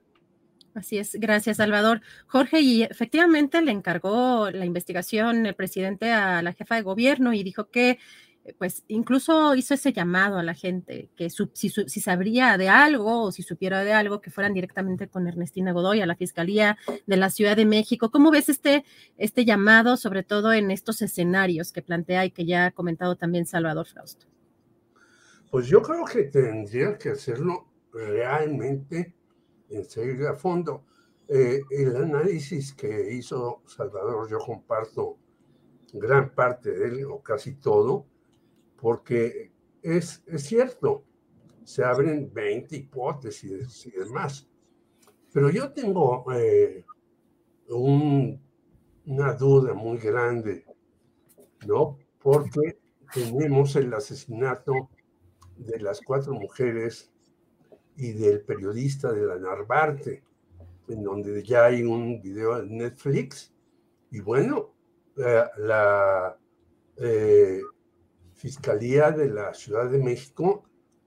Así 0.74 0.98
es, 0.98 1.16
gracias 1.16 1.58
Salvador. 1.58 2.02
Jorge, 2.28 2.62
y 2.62 2.84
efectivamente 2.84 3.62
le 3.62 3.72
encargó 3.72 4.50
la 4.52 4.66
investigación 4.66 5.46
el 5.46 5.56
presidente 5.56 6.12
a 6.12 6.42
la 6.42 6.54
jefa 6.54 6.76
de 6.76 6.82
gobierno 6.82 7.34
y 7.34 7.44
dijo 7.44 7.70
que 7.70 8.00
pues 8.58 8.84
incluso 8.88 9.56
hizo 9.56 9.74
ese 9.74 9.94
llamado 9.94 10.38
a 10.38 10.44
la 10.44 10.56
gente, 10.56 11.10
que 11.16 11.30
si, 11.30 11.70
sabría 11.70 12.58
de 12.58 12.70
algo 12.70 13.24
o 13.24 13.32
si 13.32 13.44
supiera 13.44 13.84
de 13.84 13.94
algo, 13.94 14.20
que 14.20 14.32
fueran 14.32 14.54
directamente 14.54 15.08
con 15.08 15.28
Ernestina 15.28 15.72
Godoy 15.72 16.02
a 16.02 16.06
la 16.06 16.16
Fiscalía 16.16 16.78
de 17.06 17.18
la 17.18 17.30
Ciudad 17.30 17.56
de 17.56 17.66
México. 17.66 18.10
¿Cómo 18.10 18.32
ves 18.32 18.50
este, 18.50 18.84
este 19.18 19.46
llamado, 19.46 19.96
sobre 19.96 20.24
todo 20.24 20.54
en 20.54 20.72
estos 20.72 21.02
escenarios 21.02 21.72
que 21.72 21.82
plantea 21.82 22.26
y 22.26 22.32
que 22.32 22.46
ya 22.46 22.68
ha 22.68 22.72
comentado 22.72 23.16
también 23.16 23.46
Salvador 23.46 23.86
Frausto? 23.86 24.26
Pues 25.52 25.68
yo 25.68 25.82
creo 25.82 26.06
que 26.06 26.24
tendría 26.24 26.98
que 26.98 27.10
hacerlo 27.10 27.68
realmente 27.94 29.14
en 29.70 29.86
serio 29.86 30.30
a 30.30 30.36
fondo. 30.36 30.86
Eh, 31.28 31.62
el 31.70 31.96
análisis 31.96 32.74
que 32.74 33.14
hizo 33.14 33.62
Salvador, 33.66 34.30
yo 34.30 34.40
comparto 34.40 35.18
gran 35.94 36.34
parte 36.34 36.72
de 36.72 36.88
él, 36.88 37.06
o 37.06 37.22
casi 37.22 37.54
todo, 37.54 38.06
porque 38.82 39.52
es, 39.84 40.24
es 40.26 40.44
cierto, 40.44 41.06
se 41.64 41.84
abren 41.84 42.34
20 42.34 42.76
hipótesis 42.76 43.86
y 43.86 43.92
demás. 43.92 44.50
Pero 45.32 45.52
yo 45.52 45.72
tengo 45.72 46.26
eh, 46.34 46.84
una 47.70 49.34
duda 49.34 49.76
muy 49.76 50.00
grande, 50.00 50.66
¿no? 51.68 52.00
Porque 52.20 52.80
tenemos 53.14 53.76
el 53.76 53.94
asesinato 53.94 54.90
de 55.56 55.80
las 55.80 56.02
cuatro 56.02 56.34
mujeres 56.34 57.14
y 57.96 58.14
del 58.14 58.42
periodista 58.42 59.14
de 59.14 59.28
la 59.28 59.38
Narvarte, 59.38 60.24
en 60.88 61.04
donde 61.04 61.44
ya 61.44 61.66
hay 61.66 61.84
un 61.84 62.20
video 62.20 62.60
en 62.60 62.78
Netflix. 62.78 63.54
Y 64.10 64.22
bueno, 64.22 64.74
la, 65.16 66.36
eh, 66.98 67.62
Fiscalía 68.42 69.12
de 69.12 69.30
la 69.30 69.54
Ciudad 69.54 69.88
de 69.88 70.00
México 70.00 70.64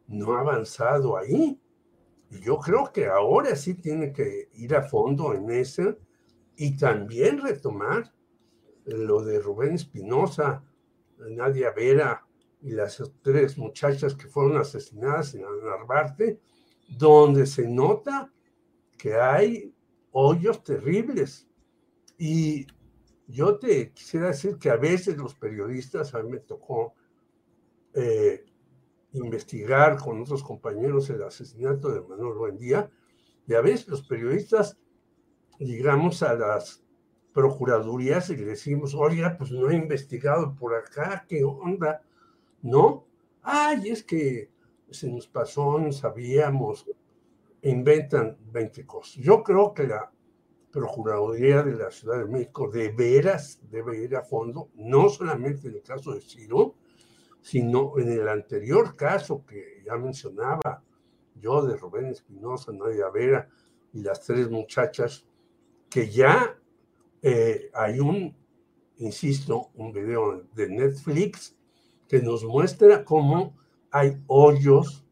no 0.06 0.36
ha 0.36 0.40
avanzado 0.40 1.16
ahí. 1.16 1.60
Y 2.30 2.38
yo 2.38 2.60
creo 2.60 2.92
que 2.92 3.06
ahora 3.06 3.56
sí 3.56 3.74
tiene 3.74 4.12
que 4.12 4.50
ir 4.54 4.72
a 4.76 4.82
fondo 4.82 5.34
en 5.34 5.50
eso 5.50 5.98
y 6.54 6.76
también 6.76 7.40
retomar 7.40 8.14
lo 8.84 9.24
de 9.24 9.40
Rubén 9.40 9.74
Espinosa, 9.74 10.62
Nadia 11.18 11.72
Vera 11.72 12.24
y 12.62 12.70
las 12.70 13.02
tres 13.20 13.58
muchachas 13.58 14.14
que 14.14 14.28
fueron 14.28 14.56
asesinadas 14.56 15.34
en 15.34 15.42
Narvarte, 15.42 16.38
donde 16.86 17.46
se 17.46 17.66
nota 17.66 18.32
que 18.96 19.14
hay 19.16 19.74
hoyos 20.12 20.62
terribles. 20.62 21.48
Y 22.16 22.64
yo 23.26 23.58
te 23.58 23.90
quisiera 23.90 24.28
decir 24.28 24.56
que 24.56 24.70
a 24.70 24.76
veces 24.76 25.16
los 25.16 25.34
periodistas, 25.34 26.14
a 26.14 26.22
mí 26.22 26.30
me 26.30 26.38
tocó 26.38 26.94
eh, 27.94 28.44
investigar 29.12 29.96
con 29.96 30.20
otros 30.20 30.42
compañeros 30.42 31.08
el 31.10 31.22
asesinato 31.22 31.88
de 31.90 32.00
Manuel 32.00 32.34
Buendía, 32.34 32.90
y 33.46 33.54
a 33.54 33.60
veces 33.60 33.88
los 33.88 34.02
periodistas 34.02 34.78
llegamos 35.58 36.22
a 36.22 36.34
las 36.34 36.82
procuradurías 37.32 38.30
y 38.30 38.36
decimos, 38.36 38.94
oiga, 38.94 39.36
pues 39.36 39.50
no 39.50 39.70
he 39.70 39.76
investigado 39.76 40.54
por 40.54 40.74
acá, 40.74 41.24
¿qué 41.28 41.44
onda? 41.44 42.02
¿No? 42.62 43.06
Ay, 43.42 43.90
es 43.90 44.04
que 44.04 44.50
se 44.90 45.10
nos 45.10 45.26
pasó, 45.26 45.78
no 45.78 45.92
sabíamos, 45.92 46.86
inventan 47.62 48.38
20 48.52 48.86
cosas. 48.86 49.16
Yo 49.16 49.42
creo 49.42 49.74
que 49.74 49.86
la 49.86 50.10
Procuraduría 50.70 51.62
de 51.62 51.76
la 51.76 51.90
Ciudad 51.92 52.18
de 52.18 52.24
México 52.24 52.68
de 52.68 52.88
veras 52.88 53.60
debe 53.70 54.02
ir 54.02 54.16
a 54.16 54.22
fondo, 54.22 54.70
no 54.74 55.08
solamente 55.08 55.68
en 55.68 55.74
el 55.74 55.82
caso 55.82 56.12
de 56.12 56.20
Ciro, 56.20 56.74
sino 57.44 57.98
en 57.98 58.10
el 58.10 58.26
anterior 58.26 58.96
caso 58.96 59.44
que 59.44 59.82
ya 59.84 59.98
mencionaba 59.98 60.82
yo 61.34 61.60
de 61.60 61.76
Rubén 61.76 62.06
Espinosa, 62.06 62.72
Nadia 62.72 63.10
Vera 63.10 63.50
y 63.92 64.00
las 64.00 64.22
tres 64.22 64.48
muchachas, 64.50 65.26
que 65.90 66.08
ya 66.08 66.58
eh, 67.20 67.70
hay 67.74 68.00
un, 68.00 68.34
insisto, 68.96 69.70
un 69.74 69.92
video 69.92 70.42
de 70.54 70.70
Netflix 70.70 71.54
que 72.08 72.22
nos 72.22 72.42
muestra 72.44 73.04
cómo 73.04 73.54
hay 73.90 74.18
hoyos, 74.26 75.04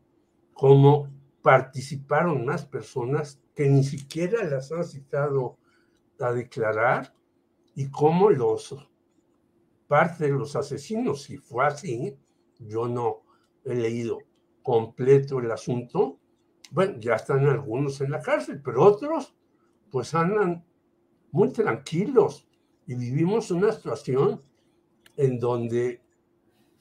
cómo 0.54 1.10
participaron 1.42 2.46
más 2.46 2.64
personas 2.64 3.42
que 3.54 3.68
ni 3.68 3.84
siquiera 3.84 4.42
las 4.44 4.72
han 4.72 4.84
citado 4.84 5.58
a 6.18 6.32
declarar 6.32 7.14
y 7.74 7.90
cómo 7.90 8.30
los 8.30 8.74
parte 9.86 10.24
de 10.24 10.30
los 10.30 10.56
asesinos, 10.56 11.24
si 11.24 11.36
fue 11.36 11.66
así, 11.66 12.16
yo 12.66 12.88
no 12.88 13.22
he 13.64 13.74
leído 13.74 14.18
completo 14.62 15.40
el 15.40 15.50
asunto, 15.50 16.18
bueno, 16.70 16.98
ya 16.98 17.16
están 17.16 17.46
algunos 17.46 18.00
en 18.00 18.10
la 18.10 18.20
cárcel, 18.20 18.60
pero 18.62 18.82
otros 18.84 19.34
pues 19.90 20.14
andan 20.14 20.64
muy 21.30 21.52
tranquilos. 21.52 22.48
Y 22.86 22.94
vivimos 22.94 23.50
una 23.50 23.72
situación 23.72 24.40
en 25.16 25.38
donde 25.38 26.00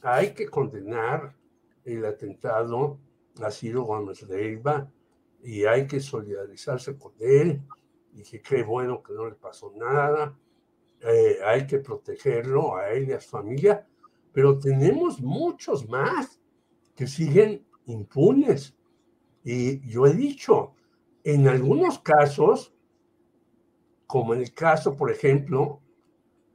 hay 0.02 0.34
que 0.34 0.48
condenar 0.48 1.36
el 1.84 2.06
atentado 2.06 3.00
a 3.41 3.52
Ciro 3.52 3.84
Gómez 3.84 4.24
Leiva 4.24 4.89
y 5.44 5.65
hay 5.65 5.88
que 5.88 6.00
solidarizarse 6.00 6.98
con 6.98 7.13
él. 7.20 7.62
Y 8.13 8.24
que 8.24 8.41
qué 8.41 8.63
bueno 8.63 9.02
que 9.04 9.13
no 9.13 9.30
le 9.30 9.36
pasó 9.36 9.74
nada, 9.76 10.38
eh, 11.02 11.38
hay 11.44 11.65
que 11.65 11.80
protegerlo 11.80 12.76
a 12.76 12.89
él 12.89 13.10
y 13.10 13.13
a 13.13 13.22
su 13.22 13.30
familia, 13.30 13.88
pero 14.34 14.60
tenemos 14.60 15.22
muchos 15.22 15.88
más 15.88 16.39
que 16.96 17.08
siguen 17.08 17.65
impunes. 17.86 18.76
Y 19.44 19.80
yo 19.89 20.06
he 20.06 20.13
dicho, 20.13 20.74
en 21.24 21.48
algunos 21.48 22.00
casos, 22.00 22.74
como 24.08 24.34
en 24.34 24.41
el 24.41 24.54
caso, 24.54 24.96
por 24.96 25.12
ejemplo, 25.12 25.82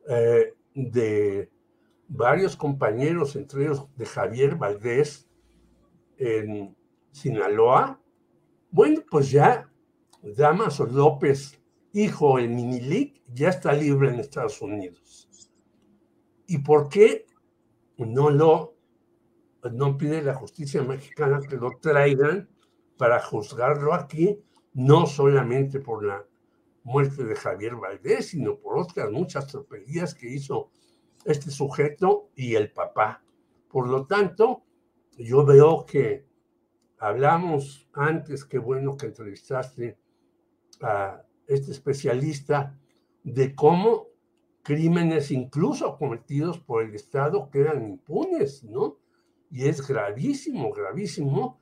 eh, 0.09 0.55
de 0.75 1.51
varios 2.09 2.57
compañeros, 2.57 3.35
entre 3.37 3.65
ellos 3.65 3.89
de 3.97 4.07
Javier 4.07 4.57
Valdés 4.57 5.29
en 6.19 6.77
Sinaloa, 7.11 8.01
bueno, 8.71 9.03
pues 9.11 9.31
ya 9.31 9.71
Damaso 10.23 10.87
López, 10.87 11.61
hijo 11.93 12.37
del 12.37 12.51
Minilic, 12.51 13.23
ya 13.33 13.49
está 13.49 13.73
libre 13.73 14.11
en 14.11 14.21
Estados 14.21 14.61
Unidos. 14.61 15.29
¿Y 16.47 16.59
por 16.59 16.89
qué 16.89 17.27
no 17.99 18.31
lo 18.31 18.77
no 19.73 19.97
pide 19.99 20.23
la 20.23 20.35
justicia 20.35 20.83
mexicana 20.83 21.41
que 21.41 21.57
lo 21.57 21.79
traigan 21.81 22.49
para 22.97 23.21
juzgarlo 23.21 23.95
aquí, 23.95 24.39
no 24.75 25.07
solamente 25.07 25.81
por 25.81 26.05
la 26.05 26.25
muerte 26.85 27.25
de 27.25 27.35
Javier 27.35 27.75
Valdés, 27.75 28.29
sino 28.29 28.59
por 28.59 28.79
otras 28.79 29.11
muchas 29.11 29.49
tropelías 29.49 30.15
que 30.15 30.29
hizo 30.29 30.71
este 31.25 31.51
sujeto 31.51 32.31
y 32.37 32.55
el 32.55 32.73
papá. 32.73 33.23
Por 33.69 33.89
lo 33.89 34.07
tanto, 34.07 34.63
yo 35.19 35.45
veo 35.45 35.85
que 35.85 36.27
hablamos 36.99 37.89
antes, 37.93 38.45
qué 38.45 38.59
bueno 38.59 38.97
que 38.97 39.07
entrevistaste 39.07 39.99
a 40.81 41.23
este 41.47 41.73
especialista, 41.73 42.79
de 43.25 43.55
cómo 43.55 44.07
crímenes 44.67 45.31
incluso 45.31 45.97
cometidos 45.97 46.59
por 46.59 46.83
el 46.83 46.93
Estado 46.93 47.51
quedan 47.53 47.85
impunes, 47.85 48.65
¿no? 48.65 48.99
Y 49.49 49.69
es 49.69 49.87
gravísimo, 49.87 50.73
gravísimo 50.73 51.61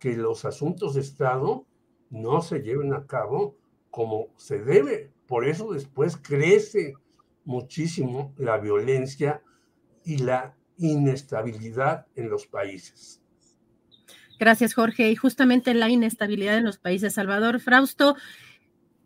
que 0.00 0.16
los 0.16 0.44
asuntos 0.44 0.94
de 0.94 1.00
Estado 1.00 1.64
no 2.10 2.40
se 2.42 2.58
lleven 2.58 2.92
a 2.92 3.06
cabo 3.06 3.56
como 3.88 4.26
se 4.36 4.58
debe. 4.58 5.12
Por 5.28 5.46
eso 5.46 5.72
después 5.72 6.16
crece 6.16 6.94
muchísimo 7.44 8.34
la 8.36 8.58
violencia 8.58 9.44
y 10.04 10.18
la 10.18 10.56
inestabilidad 10.76 12.08
en 12.16 12.30
los 12.30 12.48
países. 12.48 13.22
Gracias, 14.40 14.74
Jorge. 14.74 15.08
Y 15.08 15.14
justamente 15.14 15.72
la 15.72 15.88
inestabilidad 15.88 16.56
en 16.56 16.64
los 16.64 16.78
países, 16.78 17.14
Salvador 17.14 17.60
Frausto, 17.60 18.16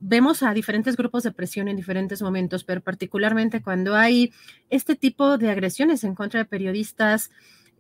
vemos 0.07 0.43
a 0.43 0.53
diferentes 0.53 0.97
grupos 0.97 1.23
de 1.23 1.33
presión 1.33 1.67
en 1.67 1.77
diferentes 1.77 2.21
momentos, 2.21 2.62
pero 2.62 2.83
particularmente 2.83 3.62
cuando 3.62 3.97
hay 3.97 4.33
este 4.69 4.97
tipo 4.97 5.38
de 5.38 5.51
agresiones 5.51 6.05
en 6.05 6.14
contra 6.14 6.40
de 6.40 6.45
periodistas 6.45 7.31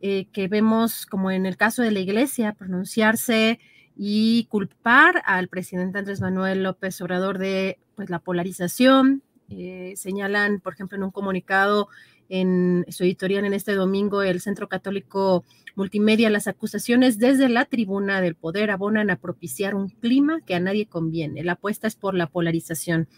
eh, 0.00 0.26
que 0.32 0.48
vemos, 0.48 1.04
como 1.04 1.30
en 1.30 1.44
el 1.44 1.58
caso 1.58 1.82
de 1.82 1.90
la 1.90 2.00
iglesia, 2.00 2.54
pronunciarse 2.54 3.60
y 3.94 4.46
culpar 4.46 5.22
al 5.26 5.48
presidente 5.48 5.98
Andrés 5.98 6.22
Manuel 6.22 6.62
López 6.62 6.98
Obrador 7.02 7.36
de 7.38 7.78
pues, 7.94 8.08
la 8.08 8.18
polarización. 8.18 9.22
Eh, 9.50 9.92
señalan, 9.96 10.60
por 10.60 10.72
ejemplo, 10.72 10.96
en 10.96 11.04
un 11.04 11.10
comunicado 11.10 11.88
en 12.28 12.84
su 12.88 13.04
editorial 13.04 13.44
en 13.44 13.54
este 13.54 13.74
domingo, 13.74 14.22
el 14.22 14.40
Centro 14.40 14.68
Católico 14.68 15.44
Multimedia, 15.76 16.30
las 16.30 16.46
acusaciones 16.46 17.18
desde 17.18 17.48
la 17.48 17.64
tribuna 17.64 18.20
del 18.20 18.36
poder 18.36 18.70
abonan 18.70 19.10
a 19.10 19.16
propiciar 19.16 19.74
un 19.74 19.88
clima 19.88 20.40
que 20.46 20.54
a 20.54 20.60
nadie 20.60 20.86
conviene. 20.86 21.42
La 21.42 21.52
apuesta 21.52 21.86
es 21.86 21.96
por 21.96 22.14
la 22.14 22.28
polarización. 22.28 23.08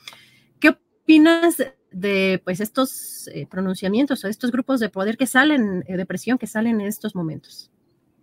¿Qué 0.59 0.71
opinas 0.71 1.57
de 1.93 2.41
pues 2.45 2.61
estos 2.61 3.29
eh, 3.29 3.47
pronunciamientos 3.51 4.25
o 4.25 4.29
estos 4.29 4.51
grupos 4.51 4.81
de 4.81 4.89
poder 4.89 5.17
que 5.17 5.27
salen, 5.27 5.85
eh, 5.87 5.97
de 5.97 6.07
presión 6.07 6.39
que 6.39 6.47
salen 6.47 6.81
en 6.81 6.87
estos 6.87 7.15
momentos? 7.15 7.71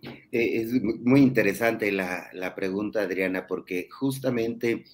Eh, 0.02 0.20
es 0.32 0.72
muy 0.82 1.20
interesante 1.20 1.90
la, 1.90 2.54
pregunta, 2.54 3.02
Adriana, 3.02 3.46
porque 3.46 3.88
justamente 3.90 4.84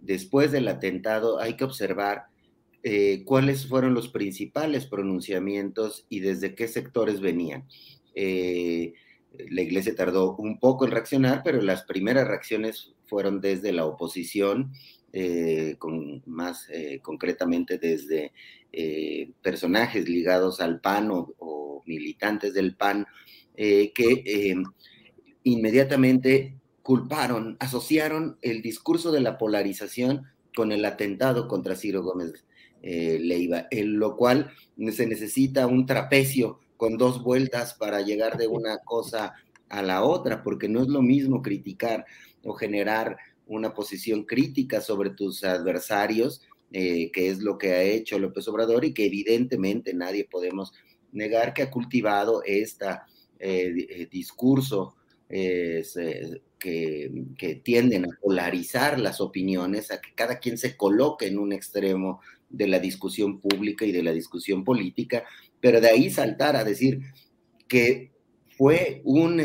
después 0.00 0.50
del 0.50 0.66
atentado 0.68 1.38
hay 1.38 1.54
que 1.54 1.64
observar 1.64 2.29
eh, 2.82 3.22
cuáles 3.24 3.66
fueron 3.66 3.94
los 3.94 4.08
principales 4.08 4.86
pronunciamientos 4.86 6.06
y 6.08 6.20
desde 6.20 6.54
qué 6.54 6.68
sectores 6.68 7.20
venían. 7.20 7.66
la 8.14 9.62
iglesia 9.62 9.94
tardó 9.94 10.36
un 10.36 10.58
poco 10.58 10.84
en 10.84 10.90
reaccionar, 10.90 11.42
pero 11.44 11.62
las 11.62 11.84
primeras 11.84 12.26
reacciones 12.26 12.94
fueron 13.06 13.40
desde 13.40 13.72
la 13.72 13.86
oposición, 13.86 14.72
con, 15.78 16.22
más 16.26 16.68
concretamente 17.02 17.78
desde 17.78 18.32
personajes 19.42 20.08
ligados 20.08 20.60
al 20.60 20.80
PAN 20.80 21.10
o 21.10 21.82
militantes 21.86 22.54
del 22.54 22.76
PAN 22.76 23.06
eh, 23.56 23.92
que 23.92 24.22
eh, 24.24 24.54
inmediatamente 25.44 26.56
culparon, 26.82 27.56
asociaron 27.60 28.38
el 28.42 28.62
discurso 28.62 29.12
de 29.12 29.20
la 29.20 29.38
polarización 29.38 30.24
con 30.54 30.72
el 30.72 30.84
atentado 30.84 31.46
contra 31.46 31.76
Ciro 31.76 32.02
Gómez 32.02 32.44
eh, 32.82 33.18
Leiva, 33.20 33.66
en 33.70 33.98
lo 33.98 34.16
cual 34.16 34.50
se 34.92 35.06
necesita 35.06 35.66
un 35.66 35.86
trapecio 35.86 36.60
con 36.76 36.96
dos 36.96 37.22
vueltas 37.22 37.74
para 37.74 38.00
llegar 38.00 38.38
de 38.38 38.46
una 38.46 38.78
cosa 38.78 39.34
a 39.68 39.82
la 39.82 40.02
otra, 40.02 40.42
porque 40.42 40.68
no 40.68 40.82
es 40.82 40.88
lo 40.88 41.02
mismo 41.02 41.42
criticar 41.42 42.06
o 42.42 42.54
generar 42.54 43.18
una 43.46 43.74
posición 43.74 44.24
crítica 44.24 44.80
sobre 44.80 45.10
tus 45.10 45.44
adversarios, 45.44 46.42
que 46.72 47.10
es 47.14 47.40
lo 47.40 47.58
que 47.58 47.72
ha 47.72 47.82
hecho 47.82 48.18
López 48.18 48.46
Obrador 48.48 48.84
y 48.84 48.94
que 48.94 49.06
evidentemente 49.06 49.92
nadie 49.92 50.24
podemos 50.24 50.72
negar 51.12 51.52
que 51.52 51.62
ha 51.62 51.70
cultivado 51.70 52.42
esta 52.44 53.06
eh, 53.38 53.86
eh, 53.88 54.08
discurso 54.10 54.96
eh, 55.28 55.82
que, 56.58 57.10
que, 57.38 57.54
tienden 57.54 58.04
a 58.04 58.18
polarizar 58.20 59.00
las 59.00 59.20
opiniones, 59.20 59.90
a 59.90 60.00
que 60.00 60.12
cada 60.14 60.38
quien 60.38 60.58
se 60.58 60.76
coloque 60.76 61.26
en 61.26 61.38
un 61.38 61.52
extremo 61.52 62.20
de 62.50 62.66
la 62.68 62.78
discusión 62.78 63.40
pública 63.40 63.86
y 63.86 63.92
de 63.92 64.02
la 64.02 64.12
discusión 64.12 64.64
política, 64.64 65.24
pero 65.60 65.80
de 65.80 65.88
ahí 65.88 66.10
saltar 66.10 66.56
a 66.56 66.64
decir 66.64 67.00
que 67.68 68.10
fue, 68.56 69.00
un, 69.04 69.42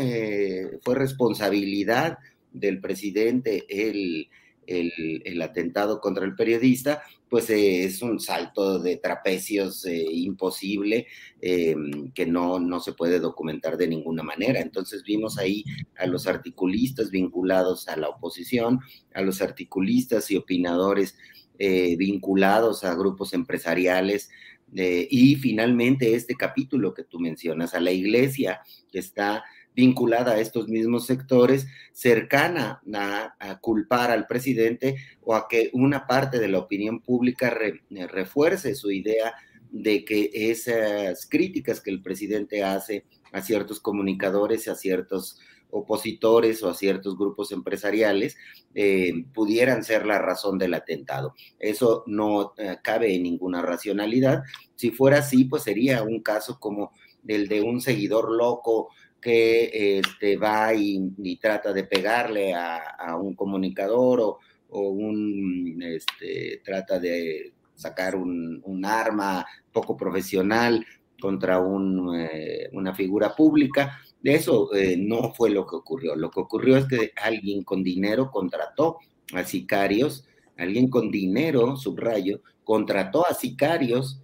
fue 0.82 0.94
responsabilidad 0.94 2.18
del 2.52 2.80
presidente 2.80 3.64
el, 3.68 4.28
el, 4.66 5.22
el, 5.24 5.42
atentado 5.42 6.00
contra 6.00 6.24
el 6.24 6.34
periodista, 6.34 7.02
pues 7.28 7.50
eh, 7.50 7.84
es 7.84 8.02
un 8.02 8.20
salto 8.20 8.78
de 8.78 8.96
trapecios 8.96 9.84
eh, 9.84 10.04
imposible 10.10 11.06
eh, 11.40 11.74
que 12.14 12.26
no, 12.26 12.58
no 12.58 12.80
se 12.80 12.92
puede 12.92 13.18
documentar 13.18 13.76
de 13.76 13.88
ninguna 13.88 14.22
manera. 14.22 14.60
Entonces 14.60 15.02
vimos 15.02 15.38
ahí 15.38 15.64
a 15.96 16.06
los 16.06 16.26
articulistas 16.26 17.10
vinculados 17.10 17.88
a 17.88 17.96
la 17.96 18.08
oposición, 18.08 18.80
a 19.14 19.22
los 19.22 19.42
articulistas 19.42 20.30
y 20.30 20.36
opinadores 20.36 21.16
vinculados 21.58 22.84
a 22.84 22.94
grupos 22.94 23.32
empresariales. 23.32 24.30
y 24.72 25.36
finalmente 25.36 26.14
este 26.14 26.34
capítulo 26.34 26.92
que 26.92 27.04
tú 27.04 27.18
mencionas, 27.20 27.74
a 27.74 27.80
la 27.80 27.92
iglesia 27.92 28.60
que 28.90 28.98
está 28.98 29.44
vinculada 29.76 30.32
a 30.32 30.40
estos 30.40 30.68
mismos 30.68 31.06
sectores, 31.06 31.66
cercana 31.92 32.80
a, 32.94 33.60
culpar 33.60 34.10
al 34.10 34.26
presidente 34.26 34.96
o 35.22 35.34
a 35.34 35.46
que 35.48 35.70
una 35.74 36.06
parte 36.06 36.38
de 36.40 36.48
la 36.48 36.58
opinión 36.58 37.00
pública 37.00 37.54
eh, 37.60 38.06
refuerce 38.06 38.74
su 38.74 38.90
idea 38.90 39.34
de 39.70 40.04
que 40.06 40.30
esas 40.32 41.26
críticas 41.26 41.82
que 41.82 41.90
el 41.90 42.00
presidente 42.00 42.64
hace 42.64 43.04
a 43.32 43.42
ciertos 43.42 43.78
comunicadores, 43.78 44.66
a 44.66 44.74
ciertos 44.74 45.38
opositores 45.70 46.62
o 46.62 46.70
a 46.70 46.74
ciertos 46.74 47.16
grupos 47.16 47.52
empresariales 47.52 48.36
eh, 48.74 49.24
pudieran 49.34 49.84
ser 49.84 50.06
la 50.06 50.18
razón 50.18 50.58
del 50.58 50.74
atentado. 50.74 51.34
Eso 51.58 52.04
no 52.06 52.54
eh, 52.56 52.76
cabe 52.82 53.14
en 53.14 53.24
ninguna 53.24 53.62
racionalidad. 53.62 54.42
Si 54.74 54.90
fuera 54.90 55.18
así, 55.18 55.44
pues 55.44 55.64
sería 55.64 56.02
un 56.02 56.22
caso 56.22 56.58
como 56.60 56.92
el 57.26 57.48
de 57.48 57.60
un 57.60 57.80
seguidor 57.80 58.30
loco 58.30 58.88
que 59.20 59.98
este, 59.98 60.36
va 60.36 60.72
y, 60.74 61.36
trata 61.40 61.72
de 61.72 61.84
pegarle 61.84 62.54
a, 62.54 63.16
un 63.20 63.34
comunicador 63.34 64.20
o, 64.20 64.38
un, 64.70 65.82
este, 65.82 66.60
trata 66.64 66.98
de 66.98 67.52
sacar 67.74 68.14
un, 68.14 68.84
arma 68.84 69.44
poco 69.72 69.96
profesional 69.96 70.86
contra 71.20 71.58
eh, 71.58 72.68
una 72.72 72.94
figura 72.94 73.34
pública. 73.34 73.98
Eso 74.34 74.74
eh, 74.74 74.96
no 74.98 75.32
fue 75.34 75.50
lo 75.50 75.66
que 75.66 75.76
ocurrió. 75.76 76.16
Lo 76.16 76.30
que 76.30 76.40
ocurrió 76.40 76.76
es 76.76 76.86
que 76.86 77.12
alguien 77.16 77.62
con 77.62 77.82
dinero 77.82 78.30
contrató 78.30 78.98
a 79.32 79.44
sicarios, 79.44 80.26
alguien 80.56 80.88
con 80.88 81.10
dinero, 81.10 81.76
subrayo, 81.76 82.40
contrató 82.64 83.26
a 83.26 83.34
sicarios 83.34 84.20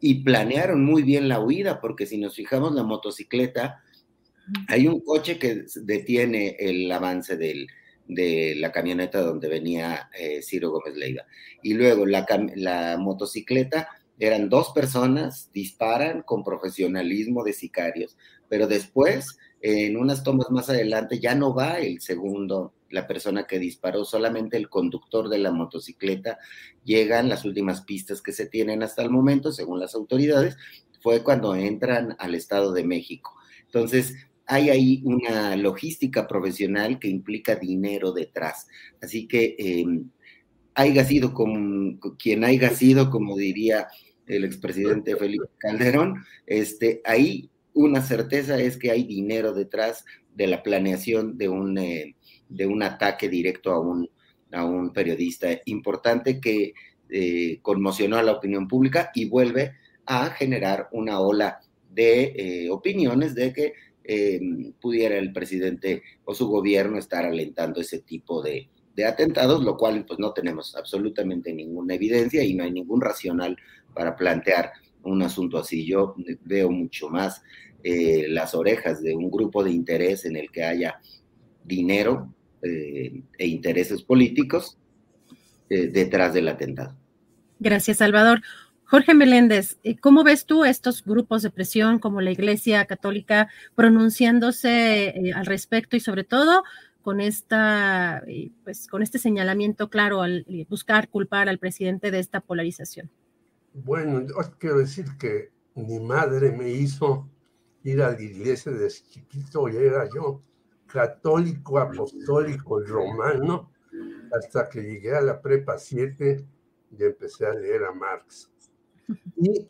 y 0.00 0.22
planearon 0.22 0.84
muy 0.84 1.02
bien 1.02 1.28
la 1.28 1.40
huida, 1.40 1.80
porque 1.80 2.06
si 2.06 2.18
nos 2.18 2.36
fijamos, 2.36 2.74
la 2.74 2.82
motocicleta 2.82 3.82
hay 4.66 4.86
un 4.86 5.00
coche 5.00 5.38
que 5.38 5.64
detiene 5.82 6.56
el 6.58 6.90
avance 6.90 7.36
de 7.36 8.54
la 8.56 8.72
camioneta 8.72 9.20
donde 9.20 9.48
venía 9.48 10.08
eh, 10.18 10.40
Ciro 10.42 10.70
Gómez 10.70 10.96
Leiva. 10.96 11.24
Y 11.62 11.74
luego 11.74 12.06
la, 12.06 12.96
motocicleta, 12.98 13.88
eran 14.18 14.48
dos 14.48 14.70
personas, 14.70 15.50
disparan 15.52 16.22
con 16.22 16.44
profesionalismo 16.44 17.44
de 17.44 17.52
sicarios, 17.52 18.16
pero 18.48 18.66
después, 18.66 19.38
en 19.60 19.96
unas 19.96 20.22
tomas 20.22 20.50
más 20.50 20.68
adelante, 20.70 21.20
ya 21.20 21.34
no 21.34 21.54
va 21.54 21.78
el 21.78 22.00
segundo, 22.00 22.74
la 22.90 23.06
persona 23.06 23.46
que 23.46 23.58
disparó, 23.58 24.04
solamente 24.04 24.56
el 24.56 24.68
conductor 24.68 25.28
de 25.28 25.38
la 25.38 25.52
motocicleta. 25.52 26.38
Llegan 26.84 27.28
las 27.28 27.44
últimas 27.44 27.82
pistas 27.82 28.22
que 28.22 28.32
se 28.32 28.46
tienen 28.46 28.82
hasta 28.82 29.02
el 29.02 29.10
momento, 29.10 29.52
según 29.52 29.78
las 29.80 29.94
autoridades, 29.94 30.56
fue 31.00 31.22
cuando 31.22 31.54
entran 31.54 32.16
al 32.18 32.34
Estado 32.34 32.72
de 32.72 32.84
México. 32.84 33.34
Entonces, 33.66 34.14
hay 34.46 34.70
ahí 34.70 35.02
una 35.04 35.54
logística 35.56 36.26
profesional 36.26 36.98
que 36.98 37.08
implica 37.08 37.54
dinero 37.54 38.12
detrás. 38.12 38.66
Así 39.02 39.28
que 39.28 39.54
eh, 39.58 39.84
haya 40.74 41.04
sido 41.04 41.34
quien 42.18 42.44
haya 42.44 42.70
sido, 42.70 43.10
como 43.10 43.36
diría 43.36 43.88
el 44.28 44.44
expresidente 44.44 45.16
Felipe 45.16 45.46
Calderón, 45.58 46.24
este, 46.46 47.00
ahí 47.04 47.50
una 47.74 48.02
certeza 48.02 48.60
es 48.60 48.76
que 48.76 48.90
hay 48.90 49.04
dinero 49.04 49.52
detrás 49.52 50.04
de 50.34 50.46
la 50.46 50.62
planeación 50.62 51.38
de 51.38 51.48
un, 51.48 51.78
eh, 51.78 52.16
de 52.48 52.66
un 52.66 52.82
ataque 52.82 53.28
directo 53.28 53.72
a 53.72 53.80
un, 53.80 54.08
a 54.52 54.64
un 54.64 54.92
periodista 54.92 55.48
importante 55.66 56.40
que 56.40 56.74
eh, 57.10 57.58
conmocionó 57.62 58.16
a 58.16 58.22
la 58.22 58.32
opinión 58.32 58.68
pública 58.68 59.10
y 59.14 59.26
vuelve 59.26 59.74
a 60.04 60.30
generar 60.30 60.88
una 60.92 61.20
ola 61.20 61.60
de 61.90 62.32
eh, 62.36 62.70
opiniones 62.70 63.34
de 63.34 63.52
que 63.52 63.72
eh, 64.04 64.40
pudiera 64.80 65.16
el 65.18 65.32
presidente 65.32 66.02
o 66.24 66.34
su 66.34 66.48
gobierno 66.48 66.98
estar 66.98 67.24
alentando 67.24 67.80
ese 67.80 68.00
tipo 68.00 68.42
de, 68.42 68.68
atentados, 69.06 69.62
lo 69.62 69.76
cual 69.76 70.04
pues 70.04 70.18
no 70.18 70.32
tenemos 70.32 70.74
absolutamente 70.74 71.52
ninguna 71.52 71.94
evidencia 71.94 72.42
y 72.42 72.54
no 72.54 72.64
hay 72.64 72.72
ningún 72.72 73.00
racional 73.00 73.56
para 73.94 74.16
plantear 74.16 74.72
un 75.02 75.22
asunto 75.22 75.58
así. 75.58 75.86
Yo 75.86 76.14
veo 76.44 76.70
mucho 76.70 77.08
más 77.08 77.42
eh, 77.82 78.26
las 78.28 78.54
orejas 78.54 79.02
de 79.02 79.14
un 79.14 79.30
grupo 79.30 79.62
de 79.62 79.70
interés 79.70 80.24
en 80.24 80.36
el 80.36 80.50
que 80.50 80.64
haya 80.64 81.00
dinero 81.64 82.32
eh, 82.62 83.22
e 83.38 83.46
intereses 83.46 84.02
políticos 84.02 84.78
detrás 85.68 86.32
del 86.32 86.48
atentado. 86.48 86.96
Gracias, 87.58 87.98
Salvador. 87.98 88.40
Jorge 88.90 89.12
Meléndez, 89.12 89.78
eh, 89.82 89.98
¿cómo 89.98 90.24
ves 90.24 90.46
tú 90.46 90.64
estos 90.64 91.04
grupos 91.04 91.42
de 91.42 91.50
presión 91.50 91.98
como 91.98 92.22
la 92.22 92.30
Iglesia 92.30 92.86
Católica 92.86 93.50
pronunciándose 93.74 95.08
eh, 95.08 95.32
al 95.34 95.44
respecto 95.44 95.94
y 95.94 96.00
sobre 96.00 96.24
todo 96.24 96.64
con 97.02 97.20
esta, 97.20 98.22
eh, 98.26 98.50
pues, 98.64 98.86
con 98.86 99.02
este 99.02 99.18
señalamiento 99.18 99.90
claro 99.90 100.22
al 100.22 100.46
buscar 100.70 101.08
culpar 101.08 101.50
al 101.50 101.58
presidente 101.58 102.10
de 102.10 102.18
esta 102.18 102.40
polarización? 102.40 103.10
Bueno, 103.84 104.26
yo 104.26 104.34
quiero 104.58 104.78
decir 104.78 105.06
que 105.18 105.50
mi 105.74 106.00
madre 106.00 106.50
me 106.52 106.70
hizo 106.70 107.28
ir 107.84 108.02
a 108.02 108.12
la 108.12 108.20
iglesia 108.20 108.72
desde 108.72 109.02
chiquito 109.08 109.68
y 109.68 109.76
era 109.76 110.08
yo 110.12 110.42
católico, 110.86 111.78
apostólico, 111.78 112.80
romano, 112.80 113.70
hasta 114.32 114.68
que 114.68 114.82
llegué 114.82 115.14
a 115.14 115.20
la 115.20 115.40
prepa 115.40 115.78
7 115.78 116.44
y 116.90 117.04
empecé 117.04 117.46
a 117.46 117.54
leer 117.54 117.84
a 117.84 117.92
Marx. 117.92 118.50
Y 119.36 119.68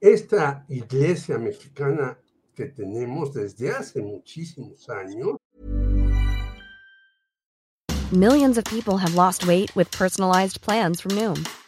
esta 0.00 0.64
iglesia 0.68 1.38
mexicana 1.38 2.18
que 2.54 2.66
tenemos 2.66 3.32
desde 3.32 3.70
hace 3.70 4.02
muchísimos 4.02 4.88
años. 4.88 5.36
Millions 8.12 8.58
of 8.58 8.64
people 8.66 8.98
have 8.98 9.14
lost 9.14 9.46
weight 9.46 9.74
with 9.74 9.90
personalized 9.90 10.60
plans 10.60 11.00
from 11.00 11.12
Noom, 11.16 11.44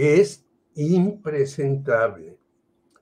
Es 0.00 0.46
impresentable 0.76 2.38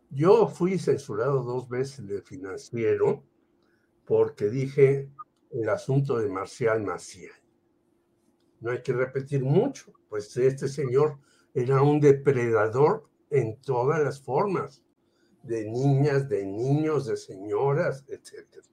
Yo 0.09 0.49
fui 0.49 0.79
censurado 0.79 1.43
dos 1.43 1.69
veces 1.69 2.07
de 2.07 2.23
financiero 2.23 3.23
porque 4.07 4.49
dije 4.49 5.11
el 5.51 5.69
asunto 5.69 6.17
de 6.17 6.31
Marcial 6.31 6.83
Maciel. 6.83 7.33
No 8.61 8.71
hay 8.71 8.81
que 8.81 8.95
repetir 8.95 9.45
mucho, 9.45 9.93
pues 10.09 10.35
este 10.39 10.69
señor 10.69 11.19
era 11.53 11.83
un 11.83 12.01
depredador 12.01 13.11
en 13.29 13.61
todas 13.61 14.03
las 14.03 14.23
formas, 14.23 14.83
de 15.43 15.71
niñas, 15.71 16.31
de 16.31 16.47
niños, 16.47 17.05
de 17.05 17.19
señoras, 17.19 18.07
etc. 18.09 18.65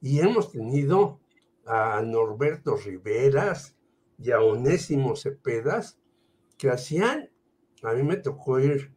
Y 0.00 0.18
hemos 0.18 0.50
tenido 0.50 1.20
a 1.66 2.02
Norberto 2.02 2.76
Riveras 2.78 3.76
y 4.18 4.32
a 4.32 4.40
Onésimo 4.40 5.14
Cepedas 5.14 6.01
que 6.62 6.70
hacían, 6.70 7.28
a 7.82 7.92
mí 7.92 8.04
me 8.04 8.18
tocó 8.18 8.60
ir 8.60 8.94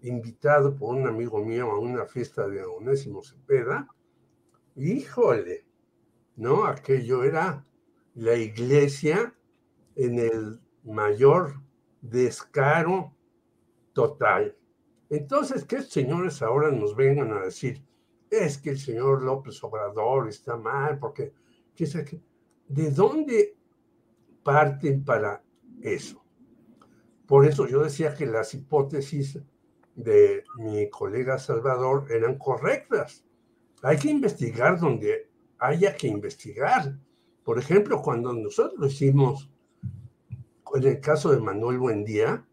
invitado 0.00 0.74
por 0.74 0.96
un 0.96 1.06
amigo 1.06 1.38
mío 1.38 1.70
a 1.70 1.78
una 1.78 2.04
fiesta 2.04 2.48
de 2.48 2.64
Onésimo 2.64 3.22
Cepeda, 3.22 3.86
híjole, 4.74 5.68
¿no? 6.34 6.64
Aquello 6.66 7.22
era 7.22 7.64
la 8.14 8.34
iglesia 8.34 9.32
en 9.94 10.18
el 10.18 10.60
mayor 10.82 11.62
descaro 12.00 13.14
total. 13.92 14.58
Entonces, 15.08 15.62
que 15.62 15.76
estos 15.76 15.92
señores 15.92 16.42
ahora 16.42 16.72
nos 16.72 16.96
vengan 16.96 17.32
a 17.34 17.44
decir, 17.44 17.86
es 18.30 18.58
que 18.58 18.70
el 18.70 18.80
señor 18.80 19.22
López 19.22 19.62
Obrador 19.62 20.28
está 20.28 20.56
mal, 20.56 20.98
porque, 20.98 21.32
¿de 22.66 22.90
dónde 22.90 23.56
parten 24.42 25.04
para 25.04 25.44
eso? 25.80 26.25
Por 27.26 27.44
eso 27.46 27.66
yo 27.66 27.82
decía 27.82 28.14
que 28.14 28.26
las 28.26 28.54
hipótesis 28.54 29.38
de 29.96 30.44
mi 30.58 30.88
colega 30.90 31.38
Salvador 31.38 32.06
eran 32.10 32.38
correctas. 32.38 33.24
Hay 33.82 33.96
que 33.98 34.10
investigar 34.10 34.78
donde 34.78 35.28
haya 35.58 35.96
que 35.96 36.06
investigar. 36.06 36.98
Por 37.42 37.58
ejemplo, 37.58 38.02
cuando 38.02 38.32
nosotros 38.32 38.92
hicimos, 38.92 39.50
en 40.74 40.84
el 40.84 41.00
caso 41.00 41.30
de 41.32 41.40
Manuel 41.40 41.78
Buendía, 41.78 42.46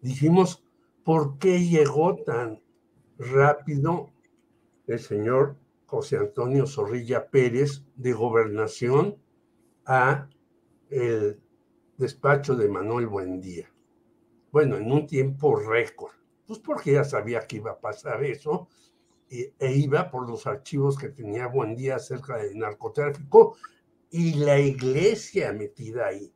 dijimos, 0.00 0.64
¿por 1.04 1.38
qué 1.38 1.64
llegó 1.64 2.16
tan 2.24 2.60
rápido 3.18 4.10
el 4.86 4.98
señor 4.98 5.56
José 5.86 6.18
Antonio 6.18 6.66
Zorrilla 6.66 7.30
Pérez 7.30 7.84
de 7.96 8.12
gobernación 8.12 9.16
a 9.86 10.28
el 10.90 11.40
despacho 11.96 12.56
de 12.56 12.68
Manuel 12.68 13.06
Buendía? 13.06 13.70
Bueno, 14.50 14.76
en 14.76 14.90
un 14.90 15.06
tiempo 15.06 15.56
récord. 15.56 16.12
Pues 16.46 16.58
porque 16.58 16.92
ya 16.92 17.04
sabía 17.04 17.46
que 17.46 17.56
iba 17.56 17.72
a 17.72 17.80
pasar 17.80 18.24
eso 18.24 18.68
e, 19.30 19.52
iba 19.74 20.10
por 20.10 20.28
los 20.28 20.46
archivos 20.46 20.96
que 20.96 21.10
tenía 21.10 21.48
Buen 21.48 21.74
Día 21.74 21.96
acerca 21.96 22.38
del 22.38 22.58
narcotráfico 22.58 23.56
y 24.10 24.34
la 24.34 24.58
iglesia 24.58 25.52
metida 25.52 26.06
ahí. 26.06 26.32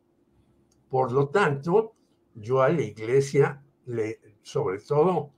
Por 0.91 1.13
lo 1.13 1.31
tanto, 1.31 1.95
yo 2.35 2.61
a 2.61 2.69
la 2.69 2.83
iglesia, 2.83 3.65
le, 3.87 4.21
sobre 4.43 4.79
todo, 4.81 5.33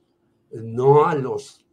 no 0.51 1.05
a 1.05 1.15
los 1.15 1.65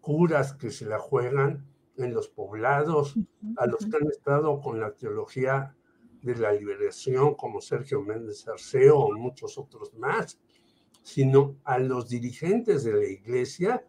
curas 0.00 0.54
que 0.54 0.70
se 0.70 0.86
la 0.86 0.98
juegan 0.98 1.66
en 1.96 2.14
los 2.14 2.28
poblados, 2.28 3.14
a 3.58 3.66
los 3.66 3.84
que 3.84 3.96
han 3.98 4.08
estado 4.08 4.58
con 4.60 4.80
la 4.80 4.94
teología 4.94 5.76
de 6.22 6.36
la 6.36 6.52
liberación, 6.52 7.34
como 7.34 7.60
Sergio 7.60 8.02
Méndez 8.02 8.46
Arceo 8.48 8.98
o 8.98 9.12
muchos 9.12 9.56
otros 9.58 9.94
más, 9.94 10.38
sino 11.02 11.56
a 11.64 11.78
los 11.78 12.08
dirigentes 12.08 12.84
de 12.84 12.92
la 12.92 13.06
iglesia 13.06 13.86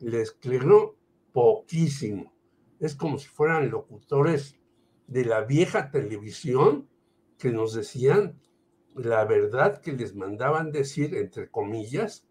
les 0.00 0.32
creo 0.32 0.96
poquísimo. 1.32 2.32
Es 2.80 2.94
como 2.94 3.18
si 3.18 3.28
fueran 3.28 3.70
locutores 3.70 4.56
de 5.06 5.24
la 5.24 5.42
vieja 5.42 5.90
televisión 5.90 6.88
que 7.38 7.50
nos 7.50 7.74
decían 7.74 8.40
la 8.94 9.24
verdad 9.24 9.80
que 9.80 9.92
les 9.92 10.14
mandaban 10.14 10.72
decir, 10.72 11.14
entre 11.14 11.50
comillas, 11.50 12.26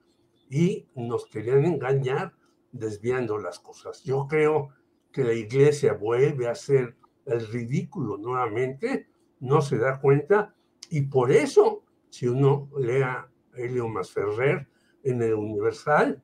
y 0.49 0.87
nos 0.95 1.25
querían 1.27 1.65
engañar 1.65 2.33
desviando 2.71 3.37
las 3.37 3.59
cosas. 3.59 4.03
Yo 4.03 4.27
creo 4.27 4.69
que 5.11 5.23
la 5.23 5.33
iglesia 5.33 5.93
vuelve 5.93 6.47
a 6.47 6.51
hacer 6.51 6.95
el 7.25 7.47
ridículo 7.47 8.17
nuevamente, 8.17 9.07
no 9.39 9.61
se 9.61 9.77
da 9.77 9.99
cuenta, 9.99 10.55
y 10.89 11.01
por 11.01 11.31
eso, 11.31 11.83
si 12.09 12.27
uno 12.27 12.69
lea 12.77 13.29
Helio 13.55 13.87
Masferrer 13.87 14.67
en 15.03 15.21
el 15.21 15.33
Universal, 15.33 16.21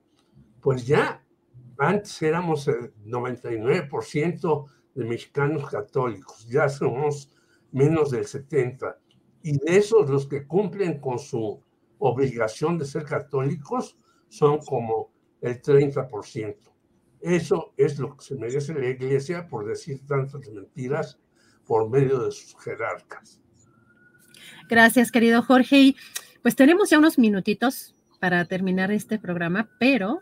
pues 0.62 0.86
ya 0.88 1.24
antes 1.78 2.22
éramos 2.22 2.68
el 2.68 2.94
99% 3.06 4.66
de 4.96 5.06
mexicanos 5.06 5.70
católicos, 5.70 6.48
ya 6.48 6.70
somos 6.70 7.32
menos 7.72 8.12
del 8.12 8.26
70%. 8.26 8.96
Y 9.46 9.58
de 9.58 9.78
esos 9.78 10.10
los 10.10 10.28
que 10.28 10.48
cumplen 10.48 11.02
con 11.02 11.20
su 11.20 11.62
obligación 11.98 12.78
de 12.78 12.86
ser 12.86 13.04
católicos 13.04 13.98
son 14.30 14.60
como 14.60 15.12
el 15.42 15.62
30%. 15.62 16.56
Eso 17.20 17.74
es 17.78 18.00
lo 18.00 18.16
que 18.16 18.24
se 18.24 18.36
merece 18.36 18.74
la 18.74 18.88
iglesia 18.88 19.48
por 19.48 19.66
decir 19.66 20.06
tantas 20.06 20.50
mentiras 20.50 21.20
por 21.68 21.90
medio 21.90 22.20
de 22.20 22.32
sus 22.32 22.56
jerarcas. 22.64 23.40
Gracias, 24.70 25.12
querido 25.12 25.42
Jorge. 25.42 25.80
Y 25.80 25.96
pues 26.42 26.56
tenemos 26.56 26.90
ya 26.90 27.00
unos 27.00 27.18
minutitos 27.18 27.96
para 28.20 28.46
terminar 28.46 28.92
este 28.92 29.20
programa, 29.20 29.70
pero 29.80 30.22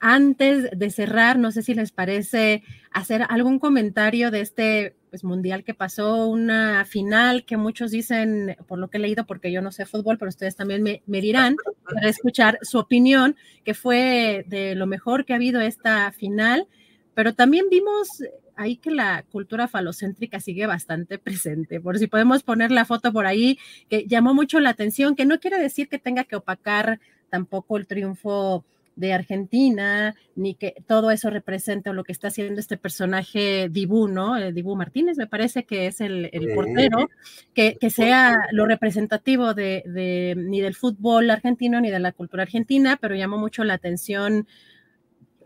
antes 0.00 0.70
de 0.76 0.90
cerrar, 0.90 1.38
no 1.38 1.52
sé 1.52 1.62
si 1.62 1.74
les 1.74 1.92
parece 1.92 2.62
hacer 2.90 3.24
algún 3.28 3.58
comentario 3.58 4.30
de 4.30 4.40
este 4.40 4.96
pues, 5.10 5.24
mundial 5.24 5.62
que 5.62 5.74
pasó, 5.74 6.26
una 6.28 6.84
final 6.86 7.44
que 7.44 7.58
muchos 7.58 7.90
dicen, 7.90 8.56
por 8.66 8.78
lo 8.78 8.88
que 8.88 8.96
he 8.96 9.00
leído, 9.00 9.26
porque 9.26 9.52
yo 9.52 9.60
no 9.60 9.72
sé 9.72 9.84
fútbol, 9.84 10.16
pero 10.16 10.30
ustedes 10.30 10.56
también 10.56 10.82
me, 10.82 11.02
dirán 11.20 11.56
para 11.84 12.08
escuchar 12.08 12.58
su 12.62 12.78
opinión, 12.78 13.36
que 13.62 13.74
fue 13.74 14.44
de 14.48 14.74
lo 14.74 14.86
mejor 14.86 15.26
que 15.26 15.34
ha 15.34 15.36
habido 15.36 15.60
esta 15.60 16.10
final, 16.12 16.66
pero 17.14 17.34
también 17.34 17.66
vimos 17.70 18.22
ahí 18.60 18.76
que 18.76 18.90
la 18.90 19.24
cultura 19.30 19.68
falocéntrica 19.68 20.38
sigue 20.38 20.66
bastante 20.66 21.18
presente. 21.18 21.80
Por 21.80 21.98
si 21.98 22.06
podemos 22.06 22.42
poner 22.42 22.70
la 22.70 22.84
foto 22.84 23.12
por 23.12 23.26
ahí, 23.26 23.58
que 23.88 24.06
llamó 24.06 24.34
mucho 24.34 24.60
la 24.60 24.70
atención, 24.70 25.16
que 25.16 25.24
no 25.24 25.40
quiere 25.40 25.58
decir 25.58 25.88
que 25.88 25.98
tenga 25.98 26.24
que 26.24 26.36
opacar 26.36 27.00
tampoco 27.30 27.78
el 27.78 27.86
triunfo 27.86 28.64
de 28.96 29.14
Argentina, 29.14 30.14
ni 30.36 30.54
que 30.54 30.74
todo 30.86 31.10
eso 31.10 31.30
represente 31.30 31.92
lo 31.94 32.04
que 32.04 32.12
está 32.12 32.28
haciendo 32.28 32.60
este 32.60 32.76
personaje 32.76 33.70
Dibu, 33.70 34.08
¿no? 34.08 34.36
Eh, 34.36 34.52
Dibu 34.52 34.76
Martínez, 34.76 35.16
me 35.16 35.26
parece 35.26 35.64
que 35.64 35.86
es 35.86 36.02
el, 36.02 36.30
portero, 36.54 37.08
que, 37.54 37.78
sea 37.88 38.36
lo 38.52 38.66
representativo 38.66 39.54
de, 39.54 40.34
ni 40.36 40.60
del 40.60 40.74
fútbol 40.74 41.30
argentino 41.30 41.80
ni 41.80 41.90
de 41.90 41.98
la 41.98 42.12
cultura 42.12 42.42
argentina, 42.42 42.98
pero 43.00 43.14
llamó 43.14 43.38
mucho 43.38 43.64
la 43.64 43.74
atención 43.74 44.46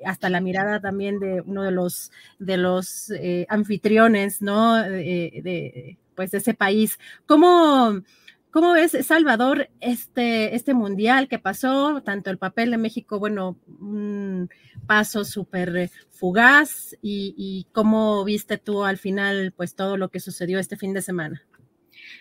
hasta 0.04 0.28
la 0.30 0.40
mirada 0.40 0.80
también 0.80 1.18
de 1.18 1.40
uno 1.40 1.62
de 1.62 1.70
los, 1.70 2.12
de 2.38 2.57
los 2.57 3.11
eh, 3.11 3.46
anfitriones, 3.48 4.42
¿no? 4.42 4.78
Eh, 4.85 5.40
de, 5.42 5.98
pues 6.14 6.30
de 6.30 6.38
ese 6.38 6.54
país. 6.54 6.98
¿Cómo, 7.26 8.00
¿Cómo 8.54 8.72
ves, 8.72 8.96
Salvador, 9.04 9.68
este, 9.80 10.54
este 10.54 10.74
mundial 10.74 11.26
que 11.26 11.40
pasó? 11.40 12.02
Tanto 12.02 12.30
el 12.30 12.38
papel 12.38 12.70
de 12.70 12.78
México, 12.78 13.18
bueno, 13.18 13.59
un 13.80 14.48
paso 14.87 15.24
súper 15.24 15.90
fugaz, 16.11 16.96
y, 17.02 17.66
cómo 17.72 18.22
viste 18.24 18.57
tú 18.59 18.85
al 18.85 18.96
final, 18.96 19.52
pues 19.57 19.74
todo 19.74 19.96
lo 19.96 20.09
que 20.09 20.20
sucedió 20.20 20.61
este 20.61 20.76
fin 20.76 20.94
de 20.94 21.02
semana. 21.02 21.42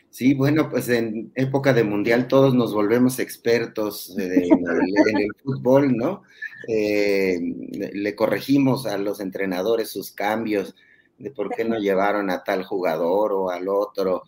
Sí, 0.10 0.34
bueno, 0.36 0.70
pues 0.70 0.90
en 0.90 1.32
época 1.36 1.74
de 1.74 1.84
mundial 1.84 2.28
todos 2.28 2.54
nos 2.54 2.74
volvemos 2.74 3.20
expertos 3.20 4.16
en, 4.18 4.32
el, 4.32 5.30
fútbol, 5.44 5.96
¿no? 5.98 6.24
Eh, 6.68 7.40
le 7.94 8.16
corregimos 8.16 8.86
a 8.86 8.98
los 8.98 9.20
entrenadores 9.20 9.90
sus 9.90 10.12
cambios 10.12 10.76
de 11.18 11.32
por 11.32 11.50
qué 11.50 11.66
no 11.66 11.80
llevaron 11.80 12.30
a 12.30 12.44
tal 12.44 12.64
jugador 12.64 13.34
o 13.34 13.50
al 13.50 13.68
otro. 13.68 14.24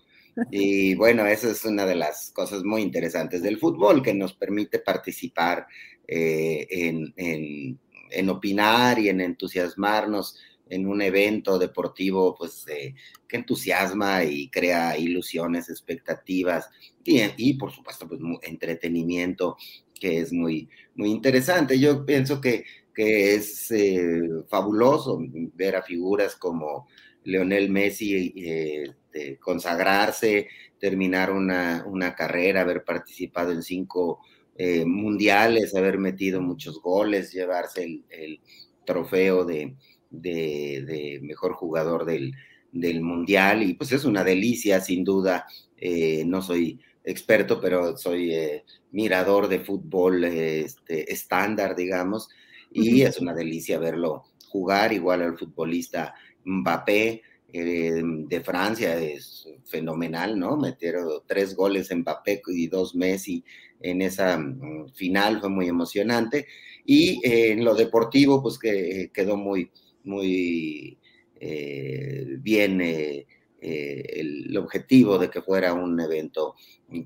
Y 0.52 0.96
bueno, 0.96 1.26
esa 1.26 1.50
es 1.50 1.64
una 1.66 1.86
de 1.86 1.96
las 1.96 2.32
cosas 2.32 2.64
muy 2.64 2.82
interesantes 2.82 3.42
del 3.42 3.58
fútbol, 3.58 4.02
que 4.02 4.14
nos 4.14 4.34
permite 4.34 4.80
participar 4.80 5.68
eh, 6.08 6.68
en, 6.70 8.30
opinar 8.30 9.00
y 9.00 9.10
en 9.10 9.22
entusiasmarnos 9.22 10.38
en 10.70 10.88
un 10.88 11.02
evento 11.02 11.60
deportivo, 11.60 12.36
pues, 12.36 12.66
que 12.66 13.38
entusiasma 13.38 14.24
y 14.24 14.50
crea 14.50 14.98
ilusiones, 14.98 15.70
expectativas 15.70 16.70
y, 17.04 17.54
por 17.56 17.72
supuesto, 17.72 18.08
pues, 18.08 18.20
entretenimiento, 18.44 19.58
que 19.94 20.20
es 20.20 20.34
muy, 20.34 20.70
muy 20.96 21.12
interesante. 21.12 21.80
Yo 21.80 22.06
pienso 22.06 22.42
que, 22.42 22.66
que 22.94 23.36
es 23.36 23.72
eh, 23.72 24.22
fabuloso 24.48 25.20
ver 25.54 25.76
a 25.76 25.84
figuras 25.84 26.36
como 26.36 26.88
Leonel 27.24 27.70
Messi 27.70 28.34
eh, 28.38 29.38
consagrarse, 29.40 30.48
terminar 30.80 31.32
una, 31.32 31.84
una, 31.88 32.14
carrera, 32.16 32.62
haber 32.62 32.84
participado 32.84 33.52
en 33.52 33.64
cinco 33.64 34.20
eh, 34.58 34.86
mundiales, 34.86 35.76
haber 35.76 35.98
metido 35.98 36.42
muchos 36.42 36.82
goles, 36.82 37.32
llevarse 37.32 38.04
el 38.10 38.42
trofeo 38.86 39.46
de, 39.46 39.76
de, 40.22 41.20
mejor 41.22 41.54
jugador 41.54 42.06
del, 42.06 42.34
del, 42.72 43.02
mundial 43.02 43.64
y 43.64 43.74
pues 43.74 43.92
es 43.92 44.06
una 44.06 44.24
delicia 44.24 44.82
sin 44.82 45.04
duda. 45.04 45.46
Eh, 45.78 46.24
no 46.26 46.42
soy 46.42 46.80
experto, 47.04 47.60
pero 47.62 47.98
soy 47.98 48.34
eh, 48.34 48.64
mirador 48.92 49.48
de 49.48 49.60
fútbol 49.60 50.24
este, 50.24 51.12
estándar, 51.12 51.76
digamos, 51.76 52.30
y 52.72 53.04
es 53.04 53.20
una 53.20 53.34
delicia 53.34 53.80
verlo 53.80 54.24
jugar 54.50 54.94
igual 54.94 55.22
al 55.22 55.38
futbolista 55.38 56.14
Mbappé. 56.44 57.22
Eh, 57.58 58.02
de 58.04 58.42
Francia 58.42 59.00
es 59.00 59.48
fenomenal, 59.64 60.38
¿no? 60.38 60.58
Metieron 60.58 61.08
tres 61.26 61.56
goles 61.56 61.90
en 61.90 62.00
Mbappé 62.00 62.42
y 62.48 62.68
dos 62.68 62.96
Messi 62.96 63.46
en 63.80 64.02
esa 64.02 64.38
mm, 64.38 64.90
final, 64.94 65.40
fue 65.40 65.50
muy 65.50 65.68
emocionante. 65.68 66.48
Y 66.86 67.22
en 67.24 67.64
lo 67.64 67.74
deportivo, 67.74 68.42
pues 68.42 68.60
que 68.60 69.10
quedó 69.14 69.38
muy, 69.38 69.72
muy 70.06 71.00
eh, 71.40 72.38
bien 72.40 72.80
eh, 72.82 73.28
eh, 73.62 74.04
el, 74.16 74.58
objetivo 74.58 75.18
de 75.18 75.30
que 75.30 75.42
fuera 75.42 75.74
un 75.74 76.00
evento 76.00 76.56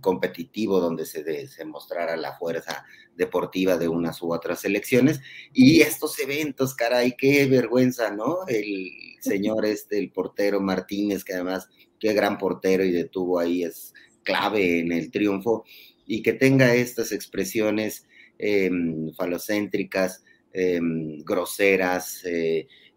competitivo 0.02 0.80
donde 0.80 1.06
se, 1.06 1.48
se 1.48 1.66
mostrara 1.66 2.16
la 2.18 2.38
fuerza 2.38 2.86
deportiva 3.16 3.78
de 3.78 3.88
unas 3.88 4.22
u 4.22 4.34
otras 4.34 4.62
selecciones. 4.62 5.20
Y 5.54 5.82
estos 5.82 6.20
eventos, 6.20 6.76
caray, 6.76 7.16
qué 7.18 7.46
vergüenza, 7.46 8.12
¿no? 8.12 8.40
El 8.48 8.92
señor 9.20 9.66
este, 9.66 9.98
el 10.00 10.12
portero 10.12 10.62
Martínez, 10.62 11.24
que 11.24 11.34
además, 11.34 11.70
qué 12.00 12.14
gran 12.14 12.38
portero 12.38 12.84
y 12.84 12.92
detuvo 12.92 13.40
ahí, 13.40 13.64
es 13.64 13.94
clave 14.24 14.80
en 14.80 14.92
el 14.92 15.12
triunfo, 15.12 15.64
y 16.06 16.22
que 16.22 16.34
tenga 16.34 16.76
estas 16.76 17.12
expresiones 17.12 18.08
em, 18.38 19.14
falocéntricas, 19.14 20.24
em, 20.54 21.24
groseras, 21.24 22.24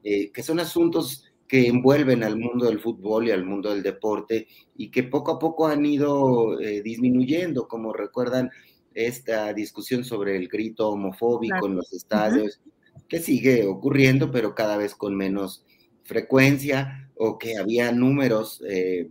que 0.02 0.42
son 0.42 0.58
asuntos 0.60 1.24
que 1.52 1.66
envuelven 1.66 2.24
al 2.24 2.38
mundo 2.38 2.64
del 2.64 2.80
fútbol 2.80 3.28
y 3.28 3.30
al 3.30 3.44
mundo 3.44 3.68
del 3.68 3.82
deporte 3.82 4.48
y 4.74 4.90
que 4.90 5.02
poco 5.02 5.32
a 5.32 5.38
poco 5.38 5.66
han 5.66 5.84
ido 5.84 6.58
eh, 6.58 6.80
disminuyendo, 6.80 7.68
como 7.68 7.92
recuerdan 7.92 8.50
esta 8.94 9.52
discusión 9.52 10.02
sobre 10.02 10.34
el 10.38 10.48
grito 10.48 10.88
homofóbico 10.88 11.66
en 11.66 11.76
los 11.76 11.92
estadios, 11.92 12.62
que 13.06 13.18
sigue 13.18 13.66
ocurriendo, 13.66 14.30
pero 14.30 14.54
cada 14.54 14.78
vez 14.78 14.94
con 14.94 15.14
menos 15.14 15.66
frecuencia, 16.04 17.10
o 17.16 17.36
que 17.36 17.58
había 17.58 17.92
números 17.92 18.64
eh, 18.66 19.10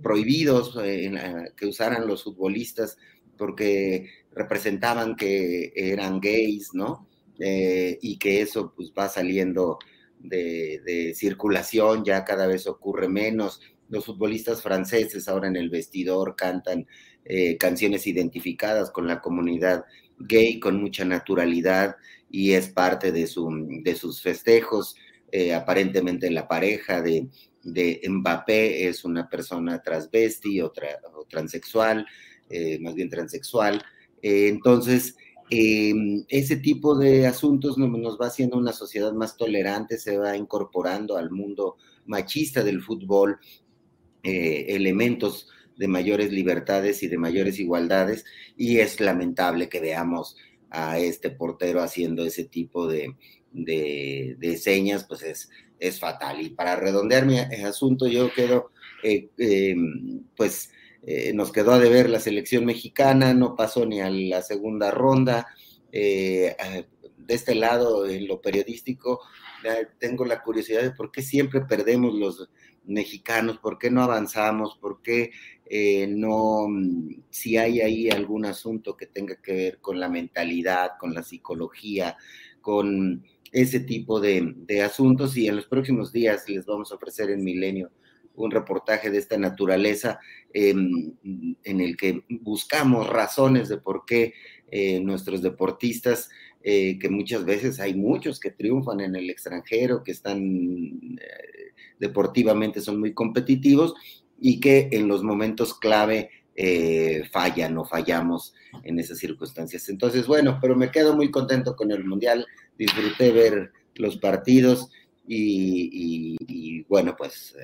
prohibidos 0.00 0.78
que 1.56 1.66
usaran 1.66 2.06
los 2.06 2.22
futbolistas 2.22 2.98
porque 3.36 4.08
representaban 4.30 5.16
que 5.16 5.72
eran 5.74 6.20
gays, 6.20 6.70
¿no? 6.72 7.08
y 7.40 8.16
que 8.18 8.42
eso 8.42 8.72
pues 8.76 8.92
va 8.96 9.08
saliendo 9.08 9.78
de, 10.20 11.12
circulación, 11.14 12.04
ya 12.04 12.24
cada 12.24 12.46
vez 12.46 12.66
ocurre 12.66 13.08
menos. 13.08 13.60
Los 13.88 14.06
futbolistas 14.06 14.62
franceses 14.62 15.28
ahora 15.28 15.48
en 15.48 15.56
el 15.56 15.70
vestidor 15.70 16.36
cantan 16.36 16.86
eh, 17.24 17.56
canciones 17.56 18.06
identificadas 18.06 18.90
con 18.90 19.06
la 19.06 19.20
comunidad 19.20 19.84
gay 20.18 20.58
con 20.58 20.80
mucha 20.80 21.04
naturalidad 21.04 21.96
y 22.30 22.52
es 22.52 22.68
parte 22.68 23.12
de, 23.12 23.26
su, 23.26 23.48
de 23.82 23.94
sus 23.94 24.20
festejos. 24.20 24.96
Eh, 25.30 25.54
aparentemente 25.54 26.30
la 26.30 26.48
pareja 26.48 27.02
de, 27.02 27.28
de, 27.62 28.00
Mbappé 28.08 28.88
es 28.88 29.04
una 29.04 29.28
persona 29.28 29.82
transvesti 29.82 30.60
o, 30.60 30.72
transexual, 31.28 32.06
eh, 32.50 32.78
más 32.80 32.94
bien 32.94 33.10
transexual. 33.10 33.82
entonces, 34.22 35.16
Em, 35.50 36.24
ese 36.28 36.56
tipo 36.56 36.94
de 36.96 37.26
asuntos 37.26 37.78
nos, 37.78 38.20
va 38.20 38.26
haciendo 38.26 38.58
una 38.58 38.72
sociedad 38.72 39.12
más 39.12 39.36
tolerante, 39.36 39.98
se 39.98 40.18
va 40.18 40.36
incorporando 40.36 41.16
al 41.16 41.30
mundo 41.30 41.76
machista 42.04 42.62
del 42.62 42.82
fútbol 42.82 43.38
eh, 44.22 44.66
elementos 44.68 45.48
de 45.76 45.88
mayores 45.88 46.32
libertades 46.32 47.02
y 47.02 47.08
de 47.08 47.18
mayores 47.18 47.58
igualdades, 47.60 48.24
y 48.56 48.78
es 48.78 49.00
lamentable 49.00 49.68
que 49.68 49.80
veamos 49.80 50.36
a 50.70 50.98
este 50.98 51.30
portero 51.30 51.80
haciendo 51.80 52.24
ese 52.24 52.44
tipo 52.44 52.86
de, 52.86 53.14
señas, 54.58 55.04
pues 55.04 55.22
es, 55.22 55.50
es 55.78 55.98
fatal. 55.98 56.42
Y 56.42 56.50
para 56.50 56.76
redondear 56.76 57.24
mi 57.24 57.38
asunto, 57.38 58.06
yo 58.06 58.32
quedo, 58.34 58.70
eh, 59.02 59.30
em, 59.38 60.24
pues, 60.36 60.72
eh, 61.10 61.32
nos 61.32 61.52
quedó 61.52 61.72
a 61.72 61.78
deber 61.78 62.10
la 62.10 62.20
selección 62.20 62.66
mexicana, 62.66 63.32
no 63.32 63.56
pasó 63.56 63.86
ni 63.86 64.02
a 64.02 64.10
la 64.10 64.42
segunda 64.42 64.90
ronda. 64.90 65.46
Eh, 65.90 66.54
de 67.16 67.34
este 67.34 67.54
lado, 67.54 68.06
en 68.06 68.28
lo 68.28 68.42
periodístico, 68.42 69.22
tengo 69.98 70.26
la 70.26 70.42
curiosidad 70.42 70.82
de 70.82 70.90
por 70.90 71.10
qué 71.10 71.22
siempre 71.22 71.62
perdemos 71.62 72.12
los 72.12 72.50
mexicanos, 72.84 73.56
por 73.56 73.78
qué 73.78 73.90
no 73.90 74.02
avanzamos, 74.02 74.76
por 74.76 75.00
qué 75.00 75.30
eh, 75.64 76.06
no, 76.08 76.66
si 77.30 77.56
hay 77.56 77.80
ahí 77.80 78.10
algún 78.10 78.44
asunto 78.44 78.94
que 78.94 79.06
tenga 79.06 79.40
que 79.40 79.54
ver 79.54 79.78
con 79.80 79.98
la 79.98 80.10
mentalidad, 80.10 80.90
con 81.00 81.14
la 81.14 81.22
psicología, 81.22 82.18
con 82.60 83.24
ese 83.50 83.80
tipo 83.80 84.20
de, 84.20 84.52
de 84.56 84.82
asuntos 84.82 85.38
y 85.38 85.48
en 85.48 85.56
los 85.56 85.64
próximos 85.68 86.12
días 86.12 86.46
les 86.50 86.66
vamos 86.66 86.92
a 86.92 86.96
ofrecer 86.96 87.30
en 87.30 87.42
Milenio 87.42 87.92
un 88.38 88.50
reportaje 88.50 89.10
de 89.10 89.18
esta 89.18 89.36
naturaleza 89.36 90.18
em, 90.52 91.14
en 91.64 91.80
el 91.80 91.96
que 91.96 92.24
buscamos 92.28 93.08
razones 93.08 93.68
de 93.68 93.78
por 93.78 94.04
qué 94.06 94.34
eh, 94.70 95.00
nuestros 95.00 95.40
deportistas, 95.40 96.28
eh, 96.62 96.98
que 96.98 97.08
muchas 97.08 97.44
veces 97.44 97.80
hay 97.80 97.94
muchos 97.94 98.38
que 98.38 98.50
triunfan 98.50 99.00
en 99.00 99.16
el 99.16 99.30
extranjero, 99.30 100.02
que 100.02 100.12
están 100.12 101.18
eh, 101.20 101.72
deportivamente, 101.98 102.82
son 102.82 103.00
muy 103.00 103.14
competitivos 103.14 103.94
y 104.38 104.60
que 104.60 104.88
en 104.92 105.08
los 105.08 105.22
momentos 105.22 105.74
clave 105.74 106.30
fallan 107.30 107.78
o 107.78 107.84
fallamos 107.84 108.52
en 108.82 108.98
esas 108.98 109.18
circunstancias. 109.18 109.88
Entonces, 109.88 110.26
bueno, 110.26 110.58
pero 110.60 110.74
me 110.74 110.90
quedo 110.90 111.14
muy 111.14 111.30
contento 111.30 111.76
con 111.76 111.92
el 111.92 112.04
Mundial, 112.04 112.44
disfruté 112.76 113.30
ver 113.30 113.70
los 113.94 114.16
partidos 114.16 114.90
y, 115.24 116.82
bueno, 116.88 117.14
pues 117.16 117.54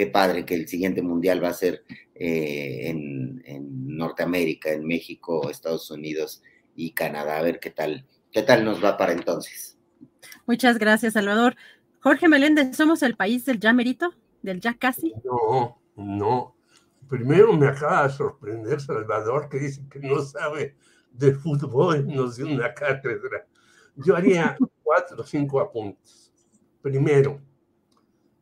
qué 0.00 0.06
padre 0.06 0.46
que 0.46 0.54
el 0.54 0.66
siguiente 0.66 1.02
mundial 1.02 1.44
va 1.44 1.50
a 1.50 1.52
ser 1.52 1.84
eh, 2.14 2.88
en, 2.88 3.98
Norteamérica, 3.98 4.72
en 4.72 4.86
México, 4.86 5.50
Estados 5.50 5.90
Unidos 5.90 6.42
y 6.74 6.94
Canadá, 6.94 7.36
a 7.36 7.42
ver 7.42 7.60
qué 7.60 7.68
tal, 7.68 8.06
qué 8.32 8.40
tal 8.40 8.64
nos 8.64 8.82
va 8.82 8.96
para 8.96 9.12
entonces. 9.12 9.76
Muchas 10.46 10.78
gracias, 10.78 11.12
Salvador. 11.12 11.54
Jorge 11.98 12.28
Meléndez, 12.28 12.74
¿somos 12.74 13.02
el 13.02 13.14
país 13.14 13.44
del 13.44 13.60
ya 13.60 13.74
merito? 13.74 14.14
¿Del 14.40 14.62
ya 14.62 14.72
casi? 14.72 15.12
No, 15.22 15.82
no. 15.96 16.56
Primero 17.06 17.52
me 17.52 17.66
acaba 17.66 18.04
de 18.04 18.14
sorprender 18.14 18.80
Salvador, 18.80 19.50
que 19.50 19.58
dice 19.58 19.82
que 19.90 19.98
no 19.98 20.22
sabe 20.22 20.76
de 21.12 21.34
fútbol, 21.34 22.06
nos 22.06 22.36
dio 22.36 22.46
una 22.46 22.72
cátedra. 22.72 23.46
Yo 23.96 24.16
haría 24.16 24.56
cuatro 24.82 25.20
o 25.20 25.26
cinco 25.26 25.60
apuntes. 25.60 26.32
Primero, 26.80 27.38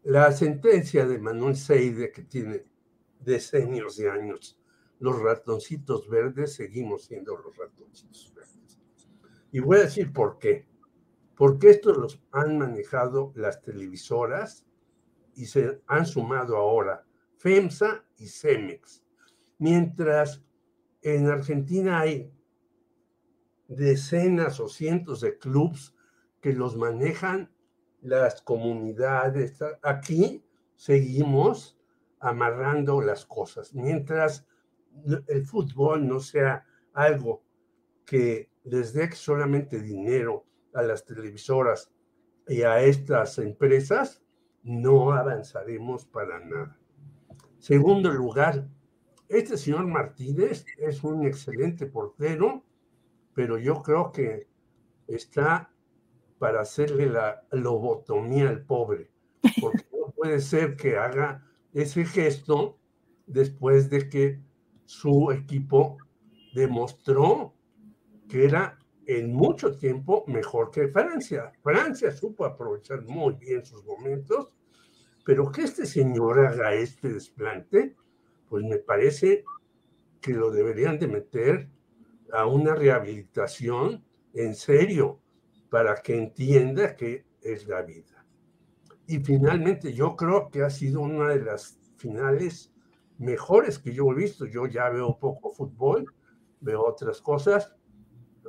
la 0.04 0.32
sentencia 0.32 1.06
de 1.06 1.18
Manuel 1.18 1.56
Seide, 1.56 2.10
que 2.12 2.22
tiene 2.22 2.64
decenios 3.20 3.96
de 3.96 4.10
años, 4.10 4.58
los 5.00 5.20
ratoncitos 5.20 6.08
verdes 6.08 6.54
seguimos 6.54 7.04
siendo 7.04 7.36
los 7.36 7.56
ratoncitos 7.56 8.32
verdes. 8.34 8.78
Y 9.52 9.60
voy 9.60 9.78
a 9.78 9.82
decir 9.82 10.12
por 10.12 10.38
qué. 10.38 10.66
Porque 11.36 11.70
estos 11.70 11.96
los 11.96 12.22
han 12.32 12.58
manejado 12.58 13.32
las 13.36 13.62
televisoras 13.62 14.66
y 15.34 15.46
se 15.46 15.80
han 15.86 16.04
sumado 16.04 16.56
ahora 16.56 17.06
FEMSA 17.36 18.04
y 18.16 18.26
CEMEX. 18.26 19.04
Mientras 19.58 20.42
en 21.02 21.28
Argentina 21.28 22.00
hay 22.00 22.32
decenas 23.68 24.58
o 24.58 24.68
cientos 24.68 25.20
de 25.20 25.38
clubs 25.38 25.94
que 26.40 26.52
los 26.52 26.76
manejan 26.76 27.52
las 28.00 28.42
comunidades. 28.42 29.58
Aquí 29.82 30.44
seguimos 30.74 31.78
amarrando 32.20 33.00
las 33.00 33.24
cosas. 33.24 33.74
Mientras 33.74 34.46
el 35.26 35.44
fútbol 35.44 36.06
no 36.06 36.20
sea 36.20 36.64
algo 36.92 37.42
que 38.04 38.50
les 38.64 38.92
dé 38.92 39.10
solamente 39.12 39.80
dinero 39.80 40.44
a 40.74 40.82
las 40.82 41.04
televisoras 41.04 41.92
y 42.46 42.62
a 42.62 42.80
estas 42.80 43.38
empresas, 43.38 44.22
no 44.62 45.12
avanzaremos 45.12 46.06
para 46.06 46.40
nada. 46.40 46.78
Segundo 47.58 48.10
lugar, 48.10 48.68
este 49.28 49.56
señor 49.56 49.86
Martínez 49.86 50.64
es 50.78 51.04
un 51.04 51.26
excelente 51.26 51.86
portero, 51.86 52.64
pero 53.34 53.58
yo 53.58 53.82
creo 53.82 54.10
que 54.10 54.48
está 55.06 55.70
para 56.38 56.60
hacerle 56.60 57.06
la 57.06 57.42
lobotomía 57.50 58.48
al 58.48 58.64
pobre, 58.64 59.10
porque 59.60 59.84
no 59.92 60.10
puede 60.16 60.40
ser 60.40 60.76
que 60.76 60.96
haga 60.96 61.44
ese 61.72 62.04
gesto 62.04 62.78
después 63.26 63.90
de 63.90 64.08
que 64.08 64.40
su 64.84 65.30
equipo 65.32 65.98
demostró 66.54 67.54
que 68.28 68.44
era 68.44 68.78
en 69.06 69.32
mucho 69.32 69.76
tiempo 69.76 70.24
mejor 70.26 70.70
que 70.70 70.88
Francia. 70.88 71.52
Francia 71.62 72.10
supo 72.12 72.44
aprovechar 72.44 73.02
muy 73.04 73.34
bien 73.34 73.64
sus 73.64 73.84
momentos, 73.84 74.54
pero 75.24 75.50
que 75.50 75.62
este 75.62 75.86
señor 75.86 76.40
haga 76.40 76.74
este 76.74 77.12
desplante, 77.12 77.96
pues 78.48 78.64
me 78.64 78.78
parece 78.78 79.44
que 80.20 80.32
lo 80.32 80.50
deberían 80.50 80.98
de 80.98 81.08
meter 81.08 81.68
a 82.32 82.46
una 82.46 82.74
rehabilitación 82.74 84.04
en 84.34 84.54
serio 84.54 85.20
para 85.70 85.96
que 85.96 86.16
entienda 86.16 86.96
que 86.96 87.26
es 87.42 87.66
la 87.66 87.82
vida. 87.82 88.24
Y 89.06 89.18
finalmente 89.20 89.92
yo 89.92 90.16
creo 90.16 90.50
que 90.50 90.62
ha 90.62 90.70
sido 90.70 91.00
una 91.00 91.28
de 91.28 91.42
las 91.42 91.78
finales 91.96 92.72
mejores 93.18 93.78
que 93.78 93.92
yo 93.92 94.10
he 94.12 94.14
visto. 94.14 94.46
Yo 94.46 94.66
ya 94.66 94.88
veo 94.90 95.18
poco 95.18 95.52
fútbol, 95.52 96.12
veo 96.60 96.84
otras 96.84 97.20
cosas, 97.20 97.74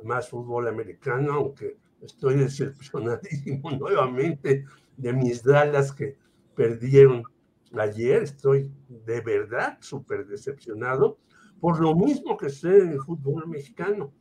más 0.04 0.28
fútbol 0.28 0.68
americano, 0.68 1.34
aunque 1.34 1.78
estoy 2.00 2.36
decepcionadísimo 2.36 3.70
nuevamente 3.78 4.64
de 4.96 5.12
mis 5.12 5.42
Dallas 5.42 5.92
que 5.92 6.16
perdieron 6.54 7.24
ayer. 7.78 8.22
Estoy 8.22 8.72
de 8.88 9.20
verdad 9.20 9.78
súper 9.80 10.26
decepcionado 10.26 11.18
por 11.60 11.80
lo 11.80 11.94
mismo 11.94 12.36
que 12.36 12.48
sucede 12.48 12.82
en 12.82 12.92
el 12.92 13.00
fútbol 13.00 13.46
mexicano. 13.46 14.12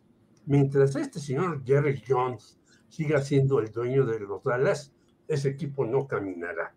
Mientras 0.45 0.95
este 0.95 1.19
señor 1.19 1.63
Jerry 1.65 2.01
Jones 2.07 2.58
siga 2.89 3.21
siendo 3.21 3.59
el 3.59 3.71
dueño 3.71 4.05
de 4.05 4.19
los 4.19 4.43
Dallas, 4.43 4.93
ese 5.27 5.49
equipo 5.49 5.85
no 5.85 6.07
caminará. 6.07 6.75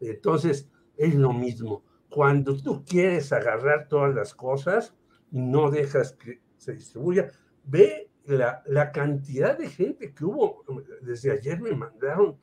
Entonces, 0.00 0.68
es 0.96 1.14
lo 1.14 1.32
mismo. 1.32 1.82
Cuando 2.08 2.56
tú 2.56 2.84
quieres 2.84 3.32
agarrar 3.32 3.88
todas 3.88 4.14
las 4.14 4.34
cosas 4.34 4.94
y 5.30 5.40
no 5.40 5.70
dejas 5.70 6.12
que 6.12 6.40
se 6.56 6.74
distribuya, 6.74 7.30
ve 7.64 8.10
la, 8.26 8.62
la 8.66 8.92
cantidad 8.92 9.58
de 9.58 9.68
gente 9.68 10.12
que 10.12 10.24
hubo. 10.24 10.64
Desde 11.02 11.32
ayer 11.32 11.60
me 11.60 11.74
mandaron 11.74 12.38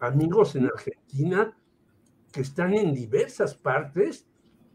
amigos 0.00 0.56
en 0.56 0.66
Argentina 0.66 1.56
que 2.32 2.40
están 2.40 2.74
en 2.74 2.94
diversas 2.94 3.54
partes 3.54 4.26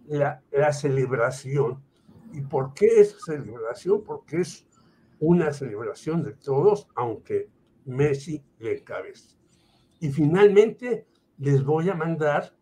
la, 0.08 0.42
la 0.52 0.74
celebración. 0.74 1.84
¿Y 2.32 2.42
por 2.42 2.74
qué 2.74 3.02
es 3.02 3.18
celebración? 3.26 4.04
Porque 4.04 4.42
es 4.42 4.68
una 5.20 5.52
celebración 5.52 6.24
de 6.24 6.34
todos, 6.34 6.88
aunque 6.96 7.50
Messi 7.86 8.44
le 8.60 8.80
encabeza. 8.80 9.36
Y 10.00 10.10
finalmente 10.10 11.08
les 11.38 11.64
voy 11.64 11.90
a 11.90 11.96
mandar 11.96 12.56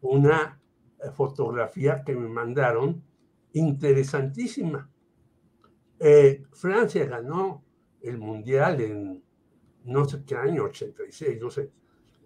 una 0.00 0.60
eh, 0.98 1.10
fotografía 1.10 2.02
que 2.04 2.14
me 2.14 2.28
mandaron 2.28 3.02
interesantísima. 3.52 4.90
Eh, 5.98 6.44
Francia 6.52 7.04
ganó 7.06 7.64
el 8.02 8.18
mundial 8.18 8.80
en 8.80 9.24
no 9.84 10.04
sé 10.06 10.24
qué 10.24 10.36
año, 10.36 10.64
86, 10.64 11.40
no 11.40 11.50
sé. 11.50 11.70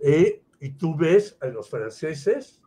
Eh, 0.00 0.44
y 0.60 0.70
tú 0.70 0.96
ves 0.96 1.36
a 1.40 1.46
los 1.46 1.68
franceses 1.68 2.62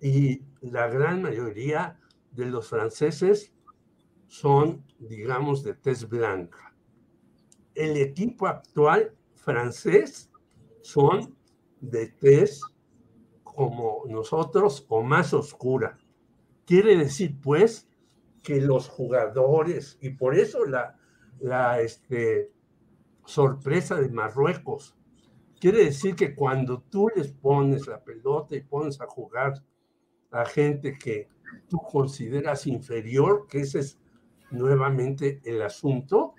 y 0.00 0.44
la 0.60 0.88
gran 0.88 1.22
mayoría 1.22 1.98
de 2.30 2.46
los 2.46 2.68
franceses 2.68 3.52
son, 4.26 4.84
digamos, 4.98 5.62
de 5.62 5.74
tez 5.74 6.08
blanca. 6.08 6.71
El 7.74 7.96
equipo 7.96 8.46
actual 8.46 9.14
francés 9.34 10.30
son 10.82 11.34
de 11.80 12.08
tez 12.08 12.60
como 13.42 14.04
nosotros 14.08 14.84
o 14.88 15.02
más 15.02 15.34
oscura. 15.34 15.98
Quiere 16.64 16.96
decir, 16.96 17.38
pues, 17.40 17.88
que 18.42 18.60
los 18.60 18.88
jugadores, 18.88 19.98
y 20.00 20.10
por 20.10 20.34
eso 20.34 20.64
la, 20.64 20.98
la 21.40 21.80
este, 21.80 22.50
sorpresa 23.24 23.96
de 23.96 24.08
Marruecos, 24.08 24.96
quiere 25.60 25.84
decir 25.84 26.16
que 26.16 26.34
cuando 26.34 26.82
tú 26.82 27.08
les 27.14 27.32
pones 27.32 27.86
la 27.86 28.02
pelota 28.02 28.56
y 28.56 28.62
pones 28.62 29.00
a 29.00 29.06
jugar 29.06 29.62
a 30.30 30.44
gente 30.44 30.98
que 30.98 31.28
tú 31.68 31.78
consideras 31.78 32.66
inferior, 32.66 33.46
que 33.48 33.60
ese 33.60 33.80
es 33.80 33.98
nuevamente 34.50 35.40
el 35.44 35.62
asunto, 35.62 36.31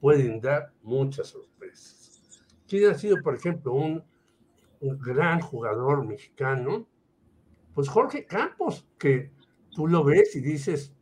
pueden 0.00 0.40
dar 0.40 0.72
muchas 0.82 1.28
sorpresas. 1.28 2.22
¿Quién 2.68 2.90
ha 2.90 2.94
sido, 2.94 3.16
por 3.22 3.34
ejemplo, 3.34 3.72
un, 3.72 4.04
gran 4.80 5.40
jugador 5.40 6.06
mexicano? 6.06 6.86
Pues 7.74 7.88
Jorge 7.88 8.26
Campos, 8.26 8.86
que 8.98 9.32
tú 9.70 9.86
lo 9.86 10.04
ves 10.04 10.36
y 10.36 10.40
dices, 10.40 10.92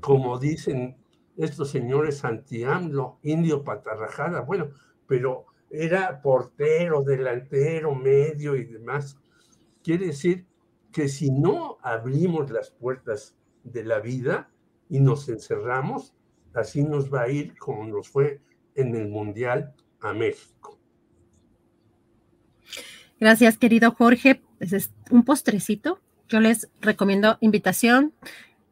como 0.00 0.38
dicen 0.38 0.96
estos 1.36 1.70
señores 1.70 2.24
anti-AMLO, 2.24 3.18
indio 3.22 3.62
patarrajada, 3.62 4.40
bueno, 4.40 4.70
pero 5.06 5.46
era 5.70 6.20
portero, 6.22 7.02
delantero, 7.02 7.94
medio 7.94 8.56
y 8.56 8.64
demás. 8.64 9.18
Quiere 9.82 10.06
decir 10.06 10.46
que 10.92 11.08
si 11.08 11.30
no 11.30 11.78
abrimos 11.82 12.50
las 12.50 12.70
puertas 12.70 13.36
de 13.64 13.84
la 13.84 14.00
vida 14.00 14.50
y 14.88 15.00
nos 15.00 15.28
encerramos, 15.28 16.14
así 16.56 16.82
nos 16.82 17.12
va 17.12 17.22
a 17.22 17.28
ir 17.28 17.56
como 17.58 17.86
nos 17.86 18.08
fue 18.08 18.40
en 18.74 18.94
el 18.94 19.08
Mundial 19.08 19.74
a 20.00 20.12
México. 20.12 20.78
Gracias, 23.18 23.56
querido 23.56 23.92
Jorge. 23.92 24.42
Es 24.60 24.90
un 25.10 25.24
postrecito. 25.24 26.00
Yo 26.28 26.40
les 26.40 26.68
recomiendo 26.80 27.38
invitación 27.40 28.12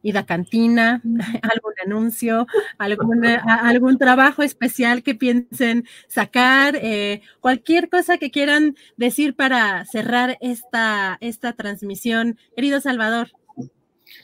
ida 0.05 0.19
a 0.19 0.25
cantina, 0.27 1.01
algún 1.41 1.73
anuncio, 1.83 2.45
algún, 2.77 3.25
algún 3.25 3.97
trabajo 3.97 4.43
especial 4.43 5.01
que 5.01 5.15
piensen 5.15 5.85
sacar, 6.07 6.75
eh, 6.75 7.21
cualquier 7.39 7.89
cosa 7.89 8.19
que 8.19 8.29
quieran 8.29 8.75
decir 8.97 9.35
para 9.35 9.83
cerrar 9.85 10.37
esta, 10.41 11.17
esta 11.21 11.53
transmisión. 11.53 12.37
Querido 12.55 12.81
Salvador. 12.81 13.31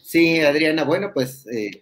Sí, 0.04 0.40
Adriana, 0.42 0.84
bueno, 0.84 1.12
pues 1.16 1.48
eh, 1.48 1.82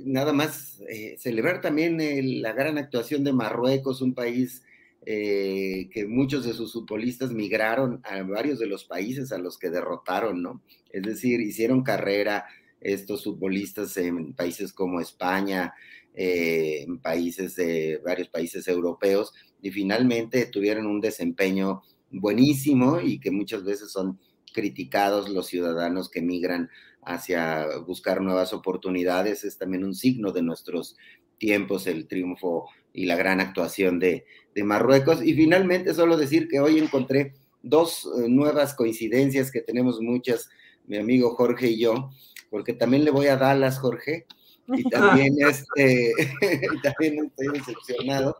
nada 0.00 0.32
más 0.32 0.80
eh, 0.88 1.16
celebrar 1.18 1.60
también 1.60 1.98
la 2.42 2.52
gran 2.52 2.78
actuación 2.78 3.24
de 3.24 3.32
Marruecos, 3.32 4.02
un 4.02 4.14
país 4.14 4.62
que 5.04 6.04
muchos 6.06 6.44
de 6.44 6.52
sus 6.52 6.74
futbolistas 6.74 7.32
migraron 7.32 8.02
a 8.04 8.20
varios 8.24 8.58
de 8.58 8.66
los 8.66 8.84
países 8.84 9.32
a 9.32 9.38
los 9.38 9.56
que 9.56 9.70
derrotaron, 9.70 10.42
¿no? 10.42 10.60
Es 10.90 11.02
decir, 11.02 11.40
hicieron 11.40 11.82
carrera 11.82 12.44
estos 12.80 13.24
futbolistas 13.24 13.96
en 13.96 14.34
países 14.34 14.72
como 14.72 15.00
España, 15.00 15.72
eh, 16.20 16.82
en 16.82 16.98
países 16.98 17.54
de 17.54 18.00
varios 18.04 18.28
países 18.28 18.66
europeos 18.66 19.32
y 19.62 19.70
finalmente 19.70 20.46
tuvieron 20.46 20.86
un 20.86 21.00
desempeño 21.00 21.82
buenísimo 22.10 23.00
y 23.00 23.20
que 23.20 23.30
muchas 23.30 23.62
veces 23.62 23.92
son 23.92 24.18
criticados 24.52 25.28
los 25.28 25.46
ciudadanos 25.46 26.10
que 26.10 26.22
migran 26.22 26.70
hacia 27.02 27.78
buscar 27.86 28.20
nuevas 28.20 28.52
oportunidades. 28.52 29.44
Es 29.44 29.58
también 29.58 29.84
un 29.84 29.94
signo 29.94 30.32
de 30.32 30.42
nuestros 30.42 30.96
tiempos 31.38 31.86
el 31.86 32.08
triunfo 32.08 32.68
y 32.92 33.06
la 33.06 33.16
gran 33.16 33.40
actuación 33.40 33.98
de, 33.98 34.26
de 34.54 34.64
Marruecos. 34.64 35.22
Y 35.22 35.34
finalmente 35.34 35.94
solo 35.94 36.16
decir 36.16 36.48
que 36.48 36.60
hoy 36.60 36.78
encontré 36.78 37.34
dos 37.62 38.08
eh, 38.18 38.28
nuevas 38.28 38.74
coincidencias 38.74 39.50
que 39.50 39.60
tenemos 39.60 40.00
muchas, 40.00 40.48
mi 40.86 40.96
amigo 40.96 41.34
Jorge 41.34 41.68
y 41.68 41.80
yo, 41.80 42.10
porque 42.50 42.72
también 42.72 43.04
le 43.04 43.10
voy 43.10 43.26
a 43.26 43.36
Dallas, 43.36 43.78
Jorge, 43.78 44.26
y 44.68 44.82
también, 44.90 45.34
este, 45.38 46.12
también 46.82 47.26
estoy 47.26 47.58
decepcionado. 47.58 48.36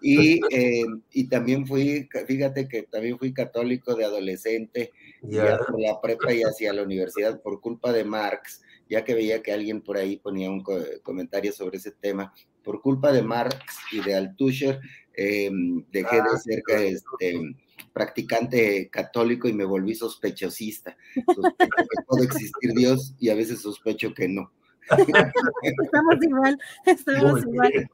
Y, 0.00 0.40
eh, 0.50 0.86
y, 1.12 1.28
también 1.28 1.66
fui, 1.66 2.08
fíjate 2.26 2.68
que 2.68 2.82
también 2.84 3.18
fui 3.18 3.32
católico 3.32 3.94
de 3.94 4.04
adolescente, 4.04 4.92
ya 5.22 5.58
por 5.58 5.80
la 5.80 6.00
prepa 6.00 6.32
y 6.32 6.42
hacia 6.42 6.72
la 6.72 6.82
universidad 6.82 7.40
por 7.42 7.60
culpa 7.60 7.92
de 7.92 8.04
Marx, 8.04 8.62
ya 8.88 9.04
que 9.04 9.14
veía 9.14 9.42
que 9.42 9.52
alguien 9.52 9.82
por 9.82 9.96
ahí 9.96 10.16
ponía 10.16 10.50
un 10.50 10.62
comentario 11.02 11.52
sobre 11.52 11.78
ese 11.78 11.92
tema, 11.92 12.32
por 12.62 12.80
culpa 12.80 13.12
de 13.12 13.22
Marx 13.22 13.58
y 13.92 14.00
de 14.00 14.14
Althusser, 14.14 14.80
eh, 15.16 15.50
dejé 15.90 16.16
de 16.16 16.22
ah, 16.22 16.38
ser 16.38 16.62
este, 16.68 17.56
practicante 17.92 18.90
católico 18.90 19.48
y 19.48 19.52
me 19.52 19.64
volví 19.64 19.94
sospechosista. 19.94 20.96
Sospecho 21.26 21.76
que 21.76 22.04
puede 22.06 22.24
existir 22.24 22.72
Dios 22.74 23.14
y 23.18 23.30
a 23.30 23.34
veces 23.34 23.62
sospecho 23.62 24.12
que 24.12 24.28
no. 24.28 24.52
Estamos 25.62 26.16
igual, 26.22 26.58
estamos 26.84 27.42
igual. 27.42 27.88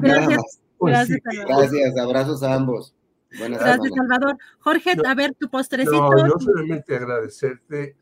Gracias. 0.00 0.60
Gracias, 0.80 1.20
Gracias, 1.46 1.98
abrazos 1.98 2.42
a 2.42 2.54
ambos. 2.54 2.94
Buenas 3.38 3.60
Gracias, 3.60 3.92
Salvador. 3.94 4.36
Jorge, 4.58 4.96
a 5.06 5.14
ver 5.14 5.34
tu 5.34 5.48
postrecito. 5.48 6.10
No, 6.10 6.26
yo 6.26 6.34
solamente 6.38 6.96
agradecerte, 6.96 7.96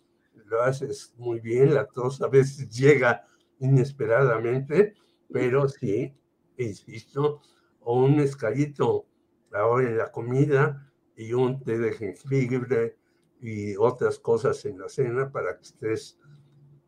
lo 0.46 0.62
haces 0.62 1.12
muy 1.18 1.40
bien, 1.40 1.74
la 1.74 1.86
tos 1.86 2.22
a 2.22 2.28
veces 2.28 2.68
llega 2.70 3.24
inesperadamente, 3.58 4.94
pero 5.30 5.68
sí, 5.68 6.14
insisto, 6.56 7.42
un 7.82 8.20
escalito 8.20 9.06
ahora 9.52 9.88
en 9.88 9.98
la 9.98 10.10
comida 10.10 10.90
y 11.16 11.32
un 11.32 11.62
té 11.62 11.78
de 11.78 11.92
jengibre 11.92 12.96
y 13.40 13.76
otras 13.76 14.18
cosas 14.18 14.64
en 14.64 14.78
la 14.78 14.88
cena 14.88 15.30
para 15.30 15.56
que 15.56 15.62
estés 15.62 16.18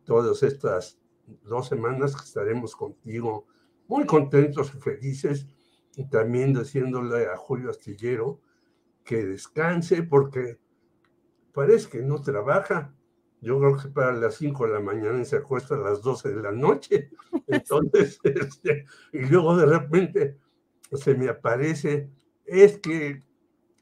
todas 0.03 0.41
estas 0.43 0.97
dos 1.43 1.67
semanas 1.67 2.15
que 2.15 2.23
estaremos 2.23 2.75
contigo 2.75 3.45
muy 3.87 4.05
contentos 4.05 4.71
y 4.75 4.79
felices 4.79 5.47
y 5.95 6.05
también 6.05 6.53
diciéndole 6.53 7.27
a 7.27 7.37
Julio 7.37 7.69
Astillero 7.69 8.39
que 9.03 9.25
descanse 9.25 10.03
porque 10.03 10.57
parece 11.53 11.89
que 11.89 12.01
no 12.01 12.21
trabaja. 12.21 12.93
Yo 13.41 13.59
creo 13.59 13.77
que 13.77 13.89
para 13.89 14.13
las 14.13 14.35
5 14.35 14.67
de 14.67 14.73
la 14.73 14.79
mañana 14.79 15.25
se 15.25 15.37
acuesta 15.37 15.75
a 15.75 15.79
las 15.79 16.01
12 16.01 16.29
de 16.29 16.41
la 16.41 16.51
noche. 16.51 17.09
Entonces, 17.47 18.19
este, 18.23 18.85
y 19.11 19.19
luego 19.25 19.57
de 19.57 19.65
repente 19.65 20.37
se 20.93 21.15
me 21.15 21.29
aparece, 21.29 22.09
es 22.45 22.77
que 22.79 23.23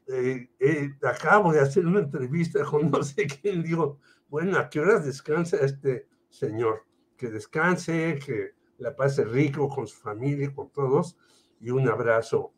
eh, 0.06 0.48
eh, 0.58 0.94
acabo 1.02 1.52
de 1.52 1.60
hacer 1.60 1.86
una 1.86 2.00
entrevista 2.00 2.64
con 2.64 2.90
no 2.90 3.02
sé 3.02 3.26
quién, 3.26 3.62
digo, 3.62 4.00
bueno, 4.28 4.58
¿a 4.58 4.68
qué 4.68 4.80
horas 4.80 5.04
descansa 5.04 5.58
este 5.58 6.06
señor? 6.28 6.84
Que 7.16 7.30
descanse, 7.30 8.18
que 8.24 8.54
la 8.78 8.96
pase 8.96 9.24
rico 9.24 9.68
con 9.68 9.86
su 9.86 9.96
familia, 9.96 10.52
con 10.54 10.70
todos, 10.70 11.16
y 11.60 11.70
un 11.70 11.88
abrazo 11.88 12.52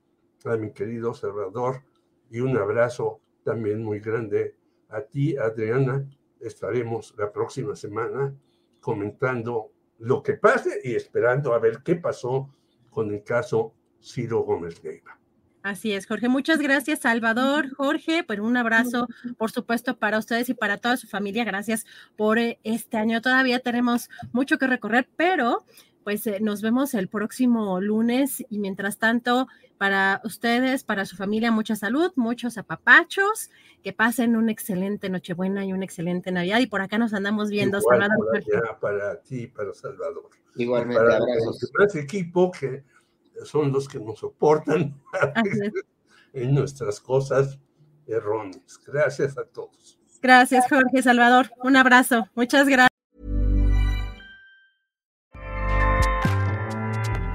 a 0.44 0.56
mi 0.56 0.72
querido 0.72 1.14
Salvador 1.14 1.82
y 2.30 2.40
un 2.40 2.56
abrazo 2.56 3.20
también 3.44 3.82
muy 3.82 4.00
grande 4.00 4.56
a 4.88 5.02
ti, 5.02 5.36
Adriana. 5.36 6.08
Estaremos 6.40 7.14
la 7.18 7.30
próxima 7.32 7.76
semana 7.76 8.34
comentando 8.80 9.72
lo 9.98 10.22
que 10.22 10.34
pase 10.34 10.80
y 10.82 10.94
esperando 10.94 11.54
a 11.54 11.58
ver 11.58 11.82
qué 11.84 11.96
pasó 11.96 12.52
con 12.90 13.12
el 13.12 13.22
caso 13.22 13.74
Ciro 14.00 14.40
Gómez 14.40 14.82
Leiva. 14.82 15.18
Así 15.62 15.92
es, 15.92 16.06
Jorge. 16.06 16.28
Muchas 16.28 16.58
gracias, 16.58 17.00
Salvador. 17.00 17.72
Jorge, 17.76 18.24
pues 18.24 18.40
un 18.40 18.56
abrazo, 18.56 19.06
por 19.38 19.52
supuesto, 19.52 19.96
para 19.96 20.18
ustedes 20.18 20.48
y 20.48 20.54
para 20.54 20.78
toda 20.78 20.96
su 20.96 21.06
familia. 21.06 21.44
Gracias 21.44 21.86
por 22.16 22.38
eh, 22.38 22.58
este 22.64 22.96
año. 22.96 23.20
Todavía 23.20 23.60
tenemos 23.60 24.10
mucho 24.32 24.58
que 24.58 24.66
recorrer, 24.66 25.08
pero 25.16 25.64
pues 26.04 26.26
eh, 26.26 26.38
nos 26.40 26.62
vemos 26.62 26.94
el 26.94 27.08
próximo 27.08 27.80
lunes 27.80 28.44
y 28.48 28.58
mientras 28.58 28.98
tanto, 28.98 29.48
para 29.78 30.20
ustedes, 30.24 30.84
para 30.84 31.04
su 31.06 31.16
familia, 31.16 31.50
mucha 31.50 31.76
salud, 31.76 32.12
muchos 32.16 32.58
apapachos, 32.58 33.50
que 33.82 33.92
pasen 33.92 34.36
una 34.36 34.52
excelente 34.52 35.08
Nochebuena 35.10 35.64
y 35.64 35.72
una 35.72 35.84
excelente 35.84 36.30
Navidad 36.30 36.60
y 36.60 36.66
por 36.66 36.82
acá 36.82 36.98
nos 36.98 37.14
andamos 37.14 37.50
viendo. 37.50 37.80
para 38.80 39.20
ti, 39.22 39.46
para 39.48 39.74
Salvador. 39.74 40.30
Igualmente, 40.56 41.02
para 41.02 41.18
los 41.18 41.96
equipo 41.96 42.50
que 42.50 42.84
son 43.44 43.72
los 43.72 43.88
que 43.88 43.98
nos 43.98 44.18
soportan 44.20 45.00
en 46.32 46.54
nuestras 46.54 47.00
cosas 47.00 47.58
erróneas. 48.06 48.80
Gracias 48.86 49.38
a 49.38 49.44
todos. 49.44 49.98
Gracias, 50.20 50.66
Jorge 50.68 51.02
Salvador. 51.02 51.50
Un 51.62 51.76
abrazo. 51.76 52.28
Muchas 52.34 52.68
gracias. 52.68 52.91